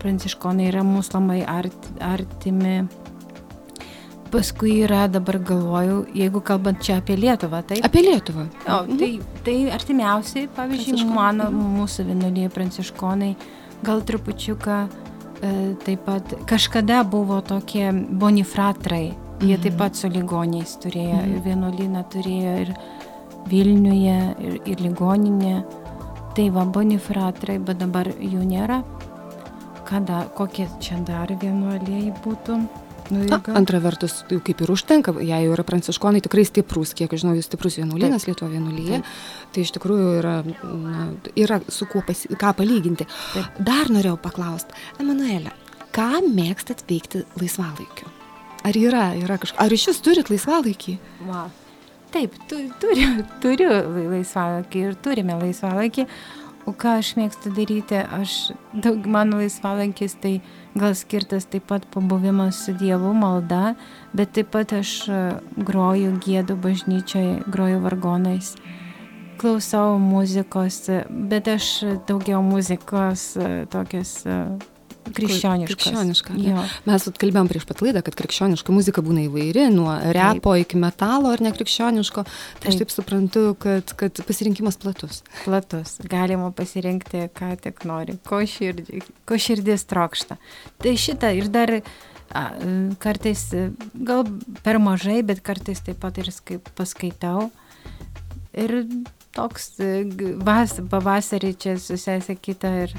pranciškonai 0.00 0.70
yra 0.70 0.84
mūsų 0.86 1.16
labai 1.18 1.42
art, 1.48 1.92
artimi. 2.00 2.80
Paskui 4.30 4.76
yra, 4.84 5.08
dabar 5.10 5.40
galvoju, 5.42 6.04
jeigu 6.14 6.40
kalbant 6.46 6.78
čia 6.86 7.00
apie 7.00 7.16
Lietuvą, 7.18 7.64
tai... 7.66 7.80
Apie 7.82 8.04
Lietuvą. 8.04 8.44
O, 8.62 8.76
tai, 9.00 9.08
tai 9.42 9.56
artimiausiai, 9.74 10.46
pavyzdžiui, 10.54 11.08
mano, 11.10 11.48
mūsų 11.50 12.06
vienuolyje 12.12 12.52
pranciškonai, 12.54 13.32
gal 13.82 14.04
trupučiuką 14.06 14.76
e, 14.86 15.09
taip 15.84 16.04
pat, 16.04 16.34
kažkada 16.48 17.02
buvo 17.08 17.40
tokie 17.40 17.88
bonifratrai, 17.92 19.14
jie 19.40 19.56
taip 19.62 19.78
pat 19.80 19.96
su 19.96 20.10
ligoniais 20.12 20.76
turėjo, 20.82 21.20
ir 21.26 21.44
vienuolyną 21.46 22.04
turėjo 22.12 22.56
ir 22.64 22.74
Vilniuje, 23.48 24.18
ir, 24.44 24.56
ir 24.68 24.82
ligoninė. 24.84 25.62
Tai 26.36 26.44
va, 26.54 26.66
bonifratrai, 26.68 27.56
bet 27.58 27.80
dabar 27.80 28.10
jų 28.20 28.44
nėra. 28.46 28.82
Kada, 29.88 30.26
kokie 30.36 30.68
čia 30.78 31.00
dar 31.08 31.32
vienuoliai 31.40 32.12
būtų? 32.22 32.60
Nu, 33.10 33.24
jeigu- 33.26 33.54
antra 33.58 33.80
vertus, 33.82 34.24
jau 34.30 34.40
kaip 34.44 34.60
ir 34.62 34.70
užtenka, 34.70 35.14
jei 35.20 35.48
yra 35.50 35.64
pranciškonai 35.66 36.20
tikrai 36.22 36.44
stiprus, 36.46 36.92
kiek 36.94 37.10
žinau, 37.18 37.34
jūs 37.34 37.48
stiprus 37.50 37.76
vienuolynas 37.80 38.26
Lietuvo 38.28 38.50
vienuolyje, 38.52 39.02
tai 39.52 39.64
iš 39.66 39.72
tikrųjų 39.76 40.12
yra, 40.20 40.34
na, 40.62 41.08
yra 41.36 41.60
su 41.68 41.86
kuo 41.90 42.02
pasi, 42.06 42.28
ką 42.38 42.52
palyginti. 42.60 43.06
Taip. 43.34 43.58
Dar 43.58 43.90
norėjau 43.90 44.16
paklausti, 44.22 44.72
Emanuelė, 45.02 45.50
ką 45.92 46.22
mėgstat 46.30 46.84
veikti 46.88 47.24
laisvalaikiu? 47.40 48.06
Ar 48.62 48.76
yra, 48.76 49.06
yra 49.16 49.38
kažkas, 49.40 49.58
ar 49.58 49.72
iš 49.72 49.88
jūs 49.88 50.02
turit 50.04 50.28
laisvalaikį? 50.30 50.98
Va. 51.26 51.48
Taip, 52.10 52.34
tu, 52.50 52.56
turiu, 52.82 53.24
turiu 53.40 53.70
lai- 53.70 54.06
laisvalaikį 54.18 54.80
ir 54.88 54.94
turime 54.98 55.36
laisvalaikį. 55.38 56.06
O 56.70 56.74
ką 56.78 56.92
aš 57.00 57.16
mėgstu 57.18 57.50
daryti, 57.50 57.96
aš, 57.98 58.32
daug 58.84 59.02
mano 59.10 59.40
laisvalaikis 59.40 60.12
tai 60.22 60.36
gal 60.78 60.92
skirtas 60.94 61.48
taip 61.50 61.64
pat 61.66 61.86
pabuvimas 61.90 62.60
su 62.62 62.74
Dievu, 62.78 63.10
malda, 63.16 63.72
bet 64.14 64.36
taip 64.36 64.52
pat 64.54 64.76
aš 64.78 64.92
e, 65.10 65.22
groju 65.58 66.12
gėdų 66.22 66.54
bažnyčioje, 66.62 67.40
groju 67.50 67.80
vargonais, 67.82 68.52
klausau 69.42 69.98
muzikos, 69.98 70.78
e, 70.94 71.00
bet 71.10 71.50
aš 71.50 71.72
daugiau 72.06 72.38
muzikos 72.46 73.32
e, 73.34 73.50
tokios 73.74 74.20
Krikščioniška? 75.14 76.36
Jo. 76.40 76.64
Mes 76.88 77.06
vat 77.08 77.18
kalbėjom 77.20 77.50
prieš 77.50 77.66
pat 77.68 77.82
laidą, 77.84 78.02
kad 78.06 78.16
krikščioniška 78.18 78.74
muzika 78.74 79.04
būna 79.04 79.24
įvairi, 79.28 79.66
nuo 79.74 79.92
repo 80.16 80.54
iki 80.60 80.80
metalo 80.80 81.32
ar 81.34 81.42
nekrikščioniško. 81.44 82.24
Tai 82.24 82.70
aš 82.70 82.76
Taip. 82.76 82.82
taip 82.84 82.94
suprantu, 82.94 83.44
kad, 83.60 83.94
kad 84.00 84.22
pasirinkimas 84.28 84.78
platus. 84.80 85.22
platus. 85.44 85.96
Galima 86.10 86.50
pasirinkti, 86.56 87.26
ką 87.36 87.54
tik 87.64 87.84
nori, 87.88 88.18
ko, 88.26 88.42
širdį, 88.46 89.02
ko 89.28 89.40
širdis 89.40 89.86
trokšta. 89.90 90.38
Tai 90.80 90.94
šitą 90.96 91.32
ir 91.36 91.48
dar 91.52 91.76
a, 92.30 92.44
kartais, 93.02 93.46
gal 93.94 94.26
per 94.64 94.78
mažai, 94.82 95.20
bet 95.26 95.42
kartais 95.46 95.82
taip 95.86 96.00
pat 96.02 96.18
ir 96.22 96.30
skai- 96.34 96.60
paskaitau. 96.78 97.50
Ir 98.50 98.82
toks 99.36 99.76
vas, 100.42 100.74
pavasarį 100.90 101.52
čia 101.62 101.76
su 101.78 101.94
sesė 102.00 102.34
kita 102.34 102.70
ir 102.84 102.94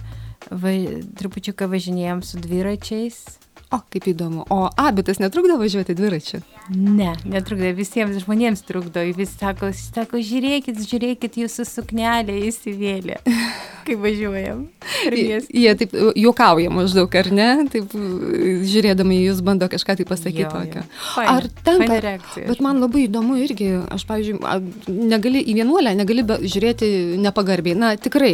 va, 0.51 0.73
trupučiuką 1.17 1.69
važinėjom 1.71 2.21
su 2.27 2.41
dviračiais. 2.43 3.23
O, 3.71 3.77
kaip 3.93 4.03
įdomu. 4.11 4.43
O 4.51 4.65
abitas 4.75 5.21
netrukdo 5.23 5.55
važiuoti 5.55 5.93
dviračiu? 5.95 6.41
Ne, 6.75 7.13
netrukdo, 7.23 7.69
visiems 7.77 8.17
žmonėms 8.25 8.65
trukdo. 8.67 8.99
Vis 9.15 9.31
sako, 9.39 9.69
sako, 9.75 10.19
žiūrėkit, 10.27 10.75
žiūrėkit, 10.87 11.37
jūsų 11.39 11.63
suknelė 11.69 12.35
įsivėlė, 12.49 13.21
kai 13.87 13.95
važiuojam. 13.99 14.65
Jie, 15.07 15.39
jie 15.55 15.71
taip 15.79 15.95
e, 15.95 16.09
juokauja 16.19 16.71
maždaug, 16.73 17.15
ar 17.21 17.29
ne? 17.33 17.47
Taip, 17.71 17.95
e, 17.95 18.57
žiūrėdami 18.67 19.21
jūs 19.21 19.39
bando 19.47 19.69
kažką 19.71 19.95
tai 20.01 20.07
pasakyti 20.09 20.43
Jo, 20.43 20.49
jo. 20.51 20.59
tokio. 20.65 20.83
Faina, 21.15 21.37
Ar 21.37 21.47
tenka? 21.65 21.99
reakcija. 22.03 22.45
Bet 22.51 22.61
man 22.67 22.83
labai 22.83 23.05
įdomu 23.07 23.39
irgi, 23.41 23.71
aš, 23.95 24.03
pavyzdžiui, 24.09 24.99
negali 25.11 25.41
į 25.47 25.55
vienuolę, 25.61 25.95
negali 25.99 26.27
žiūrėti 26.27 26.91
nepagarbiai. 27.23 27.79
Na, 27.79 27.93
tikrai, 27.95 28.33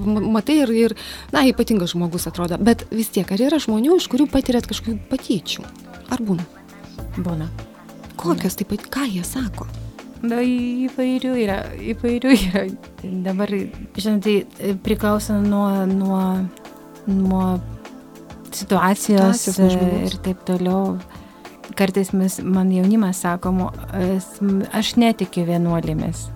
matai 0.00 0.62
ir, 0.64 0.74
ir, 0.86 0.96
na, 1.34 1.44
ypatingas 1.52 1.92
žmogus 1.92 2.28
atrodo. 2.30 2.56
Bet 2.62 2.86
vis 2.94 3.12
tiek, 3.14 3.28
ar 3.36 3.46
yra 3.50 3.60
žmonių, 3.62 4.00
iš 4.00 4.08
kurių 4.12 4.28
patirėt 4.32 4.68
kažkokių 4.78 4.98
patyčių? 5.10 5.64
Ar 6.14 6.18
būna? 6.24 6.44
Būna. 7.18 7.48
Kokios 8.18 8.56
taip 8.58 8.68
pat, 8.72 8.86
ką 8.90 9.04
jie 9.10 9.22
sako? 9.26 9.66
Na, 10.22 10.40
įvairių 10.42 11.34
yra, 11.38 11.58
įvairių 11.92 12.32
yra. 12.34 12.64
Dabar, 13.22 13.52
žinot, 13.94 14.24
tai 14.24 14.72
priklauso 14.82 15.36
nuo, 15.42 15.84
nuo, 15.86 16.22
nuo 17.06 17.60
situacijos 18.50 19.44
Situacijos, 19.44 19.76
žmogaus. 19.76 20.12
ir 20.14 20.18
taip 20.24 20.42
toliau. 20.48 20.98
Kartais 21.78 22.10
mes, 22.12 22.40
man 22.42 22.72
jaunimas 22.74 23.20
sako, 23.22 23.52
"Mo- 23.52 23.72
es- 23.94 24.40
aš 24.72 24.96
netikiu 24.96 25.44
vienuolėmis. 25.46 26.30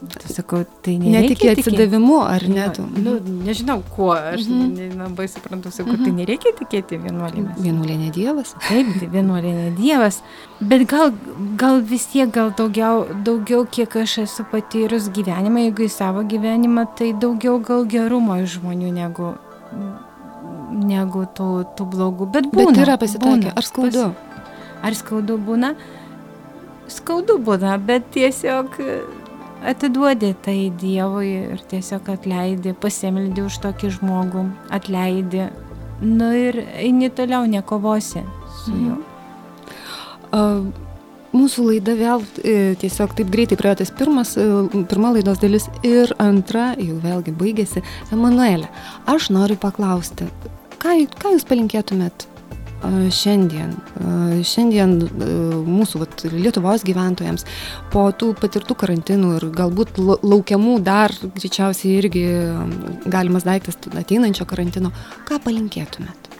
Tai 0.00 0.30
sakau, 0.32 0.62
tai 0.80 0.94
nereikia 0.96 1.20
Netikė 1.20 1.48
atsidavimu, 1.52 2.14
ar 2.24 2.44
ne? 2.48 2.62
Tu? 2.72 2.84
Nu, 3.04 3.18
nežinau 3.44 3.82
kuo, 3.92 4.14
aš 4.16 4.46
Mhm. 4.48 4.60
mhm. 4.60 4.94
nelabai 4.96 5.26
suprantu, 5.28 5.68
sakau, 5.70 5.96
tai 6.00 6.12
nereikia 6.16 6.54
tikėti 6.56 6.96
vienuolėmis. 7.02 7.58
Vienuolė 7.60 7.98
ne 8.00 8.08
dievas. 8.10 8.54
Taip, 8.64 8.88
tai 8.98 9.08
vienuolė 9.12 9.52
ne 9.58 9.66
Dievas, 9.76 10.22
bet 10.60 10.86
gal, 10.88 11.12
gal 11.60 11.82
vis 11.92 12.06
tiek, 12.06 12.32
gal 12.32 12.48
daugiau, 12.56 13.04
daugiau, 13.28 13.66
kiek 13.68 13.94
aš 14.00 14.16
esu 14.24 14.44
patyrus 14.50 15.10
gyvenimą, 15.12 15.66
jeigu 15.68 15.84
į 15.84 15.90
savo 15.92 16.24
gyvenimą, 16.24 16.86
tai 16.96 17.12
daugiau 17.12 17.60
gal 17.60 17.84
gerumo 17.84 18.40
iš 18.40 18.56
žmonių 18.58 18.92
negu, 18.96 19.34
negu 20.72 21.26
tų, 21.36 21.50
tų 21.76 21.90
blogų. 21.92 22.32
Bet 22.32 22.48
būna. 22.48 22.72
Bet 22.72 22.84
yra 22.86 22.96
pasitaikę. 22.96 23.52
Ar 23.54 23.62
skaudu? 23.68 24.12
Pas, 24.16 24.44
ar 24.82 24.94
skaudu 24.94 25.36
būna? 25.38 25.74
Skaudu 26.88 27.36
būna, 27.38 27.76
bet 27.78 28.08
tiesiog 28.16 28.80
atiduodi 29.66 30.34
tai 30.44 30.58
Dievui 30.80 31.30
ir 31.54 31.64
tiesiog 31.70 32.08
atleidi, 32.14 32.74
pasimeldi 32.80 33.44
už 33.46 33.60
tokį 33.64 33.94
žmogų, 33.98 34.44
atleidi. 34.72 35.48
Nu 36.00 36.30
ir 36.32 36.62
eini 36.80 37.10
toliau, 37.12 37.44
nekovosi 37.50 38.22
su 38.62 38.76
juo. 38.76 39.00
A, 40.32 40.44
Mūsų 41.30 41.62
laida 41.68 41.92
vėl 41.94 42.24
e, 42.42 42.74
tiesiog 42.80 43.12
taip 43.14 43.28
greitai 43.30 43.54
praėjo 43.58 43.76
tas 43.84 43.92
pirmas, 43.94 44.32
e, 44.34 44.46
pirma 44.90 45.12
laidos 45.14 45.38
dalis 45.38 45.68
ir 45.86 46.10
antra 46.18 46.72
jau 46.74 46.96
vėlgi 47.04 47.36
baigėsi. 47.38 47.84
Emanuelė, 48.10 48.66
aš 49.06 49.28
noriu 49.30 49.54
paklausti, 49.62 50.26
ką, 50.82 50.96
ką 51.22 51.36
jūs 51.36 51.46
palinkėtumėt 51.46 52.26
šiandien, 53.12 53.74
šiandien 54.46 54.96
a, 55.04 55.28
mūsų 55.66 56.00
vat, 56.02 56.24
Lietuvos 56.32 56.84
gyventojams 56.86 57.44
po 57.92 58.06
tų 58.16 58.32
patirtų 58.40 58.76
karantinų 58.80 59.34
ir 59.36 59.46
galbūt 59.56 60.00
lau- 60.00 60.18
laukiamų 60.24 60.78
dar 60.84 61.14
greičiausiai 61.36 61.98
irgi 62.00 62.24
galimas 63.10 63.44
daiktas 63.48 63.78
ateinančio 63.90 64.46
karantino, 64.48 64.92
ką 65.28 65.40
palinkėtumėt? 65.44 66.30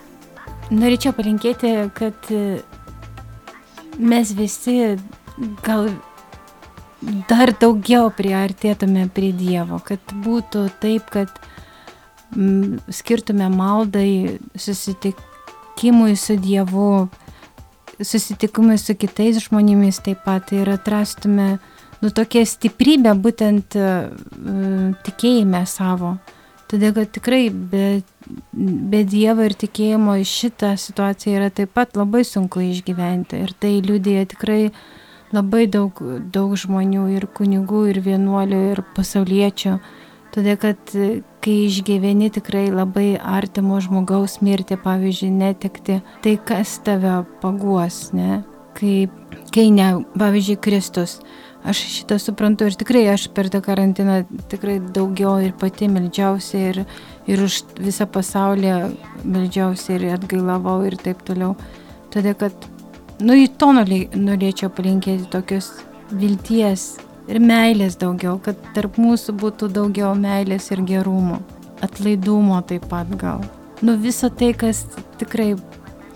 Norėčiau 0.70 1.12
palinkėti, 1.16 1.74
kad 1.99 2.30
e, 2.30 2.61
mes 3.99 4.32
visi 4.38 4.76
gal 5.66 5.91
dar 7.28 7.53
daugiau 7.57 8.11
priartėtume 8.14 9.09
prie 9.14 9.32
Dievo, 9.36 9.80
kad 9.84 10.01
būtų 10.24 10.68
taip, 10.82 11.09
kad 11.11 11.32
skirtume 12.95 13.49
maldai, 13.51 14.38
susitikimui 15.80 16.16
su 16.16 16.36
Dievu, 16.36 17.08
susitikimui 18.00 18.76
su 18.78 18.94
kitais 18.94 19.38
žmonėmis 19.40 20.02
taip 20.04 20.24
pat 20.24 20.52
ir 20.52 20.68
atrastume 20.68 21.58
nu, 22.02 22.10
tokią 22.10 22.44
stiprybę 22.44 23.14
būtent 23.16 23.76
mm, 23.76 25.00
tikėjime 25.04 25.64
savo. 25.66 26.18
Todėl, 26.68 26.92
kad 26.94 27.10
tikrai 27.10 27.48
be, 27.50 28.02
be 28.52 29.04
Dievo 29.04 29.42
ir 29.42 29.56
tikėjimo 29.56 30.18
šitą 30.22 30.76
situaciją 30.76 31.40
yra 31.40 31.50
taip 31.50 31.72
pat 31.74 31.96
labai 31.96 32.22
sunku 32.24 32.60
išgyventi. 32.60 33.40
Ir 33.40 33.56
tai 33.58 33.80
liūdėja 33.80 34.28
tikrai 34.34 34.70
labai 35.32 35.66
daug, 35.66 35.96
daug 36.30 36.54
žmonių 36.56 37.08
ir 37.16 37.26
kunigų, 37.26 37.88
ir 37.90 38.04
vienuolių, 38.04 38.60
ir 38.74 38.84
pasauliečių. 38.96 39.78
Todėl, 40.30 40.54
kad 40.62 40.92
e, 40.94 41.22
kai 41.42 41.56
išgyveni 41.66 42.30
tikrai 42.30 42.68
labai 42.70 43.16
artimo 43.18 43.80
žmogaus 43.82 44.38
mirtį, 44.46 44.78
pavyzdžiui, 44.84 45.30
netekti, 45.34 45.98
tai 46.22 46.36
kas 46.46 46.76
tave 46.86 47.24
paguos, 47.42 48.12
ne? 48.14 48.44
Kai, 48.78 49.08
kai 49.50 49.66
ne, 49.74 49.88
pavyzdžiui, 50.14 50.60
Kristus. 50.62 51.18
Aš 51.66 51.82
šitą 51.92 52.16
suprantu 52.22 52.70
ir 52.70 52.78
tikrai 52.78 53.02
aš 53.12 53.26
per 53.36 53.50
tą 53.52 53.58
karantiną 53.64 54.22
tikrai 54.48 54.78
daugiau 54.80 55.34
ir 55.44 55.52
pati 55.60 55.90
meldžiausi 55.92 56.62
ir, 56.70 56.80
ir 57.28 57.42
už 57.44 57.58
visą 57.82 58.06
pasaulį 58.08 58.70
meldžiausi 59.26 59.98
ir 59.98 60.06
atgailavau 60.14 60.78
ir 60.88 60.96
taip 61.02 61.20
toliau. 61.26 61.52
Todėl, 62.14 62.38
kad, 62.38 62.70
nu, 63.20 63.34
į 63.36 63.50
to 63.60 63.74
norė- 63.76 64.08
norėčiau 64.14 64.70
palinkėti 64.72 65.28
tokios 65.34 65.74
vilties 66.14 66.94
ir 67.30 67.40
meilės 67.42 67.96
daugiau, 68.00 68.38
kad 68.42 68.58
tarp 68.74 68.98
mūsų 69.00 69.36
būtų 69.40 69.70
daugiau 69.74 70.12
meilės 70.18 70.70
ir 70.74 70.82
gerumo, 70.86 71.40
atlaidumo 71.84 72.60
taip 72.66 72.88
pat 72.90 73.10
gal. 73.20 73.44
Nu, 73.80 73.96
visą 73.96 74.28
tai, 74.28 74.52
kas 74.52 74.84
tikrai 75.20 75.54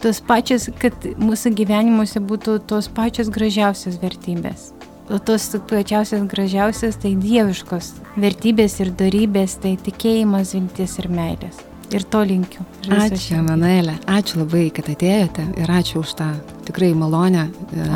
tos 0.04 0.20
pačios, 0.20 0.68
kad 0.80 1.06
mūsų 1.16 1.54
gyvenimuose 1.60 2.20
būtų 2.20 2.58
tos 2.68 2.90
pačios 2.92 3.30
gražiausios 3.32 4.00
vertybės. 4.02 4.72
O 5.12 5.18
tos 5.20 5.50
plačiausias, 5.68 6.24
gražiausias 6.28 6.96
tai 7.00 7.12
dieviškos 7.20 7.90
vertybės 8.16 8.78
ir 8.80 8.92
darybės, 8.96 9.58
tai 9.60 9.74
tikėjimas, 9.84 10.54
viltis 10.56 10.96
ir 11.02 11.10
meilės. 11.12 11.60
Ir 11.92 12.06
to 12.08 12.22
linkiu. 12.24 12.64
Ačiū, 12.88 13.36
Emanuelė. 13.38 13.98
Ačiū 14.08 14.40
labai, 14.40 14.64
kad 14.74 14.88
atėjote 14.90 15.44
ir 15.60 15.70
ačiū 15.70 16.00
už 16.00 16.16
tą 16.18 16.30
tikrai 16.64 16.94
malonę 16.96 17.44
e, 17.44 17.88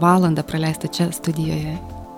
valandą 0.00 0.44
praleistą 0.48 0.88
čia 0.88 1.10
studijoje. 1.14 1.76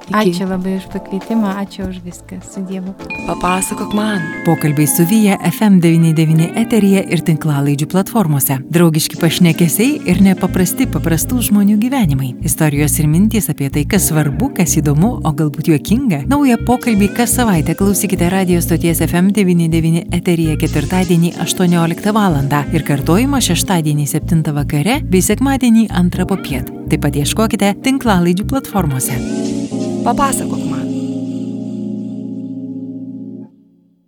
Iki. 0.08 0.14
Ačiū 0.18 0.46
labai 0.50 0.76
už 0.80 0.86
pakvietimą, 0.90 1.54
ačiū 1.62 1.86
už 1.88 2.02
viską. 2.02 2.40
Su 2.42 2.60
Dievu. 2.66 2.94
Papasakok 3.26 3.94
man. 3.94 4.20
Pokalbiai 4.44 4.86
su 4.86 5.06
Vyja 5.06 5.38
FM99 5.46 6.58
eteryje 6.58 7.04
ir 7.06 7.22
tinklalaidžių 7.22 7.86
platformose. 7.86 8.58
Draugiški 8.74 9.20
pašnekesiai 9.22 10.00
ir 10.10 10.22
nepaprasti 10.24 10.88
paprastų 10.90 11.38
žmonių 11.48 11.78
gyvenimai. 11.84 12.32
Istorijos 12.42 12.98
ir 12.98 13.06
mintys 13.06 13.48
apie 13.52 13.70
tai, 13.70 13.84
kas 13.86 14.10
svarbu, 14.10 14.50
kas 14.58 14.74
įdomu, 14.80 15.12
o 15.22 15.32
galbūt 15.38 15.70
juokinga. 15.70 16.24
Naują 16.26 16.58
pokalbį 16.66 17.12
kas 17.16 17.36
savaitę 17.38 17.78
klausykite 17.78 18.28
radio 18.32 18.60
stoties 18.60 19.00
FM99 19.06 20.06
eteryje 20.18 20.58
ketvirtadienį 20.64 21.36
18 21.46 22.12
val. 22.12 22.32
ir 22.72 22.82
kartojimą 22.82 23.40
šeštadienį 23.40 24.06
7 24.06 24.52
vakare 24.52 25.00
bei 25.04 25.22
sekmadienį 25.22 25.88
2 25.88 26.26
popiet. 26.26 26.72
Taip 26.90 27.02
pat 27.02 27.16
ieškokite 27.16 27.74
tinklalaidžių 27.84 28.48
platformose. 28.48 29.61
Papasakok. 30.02 30.71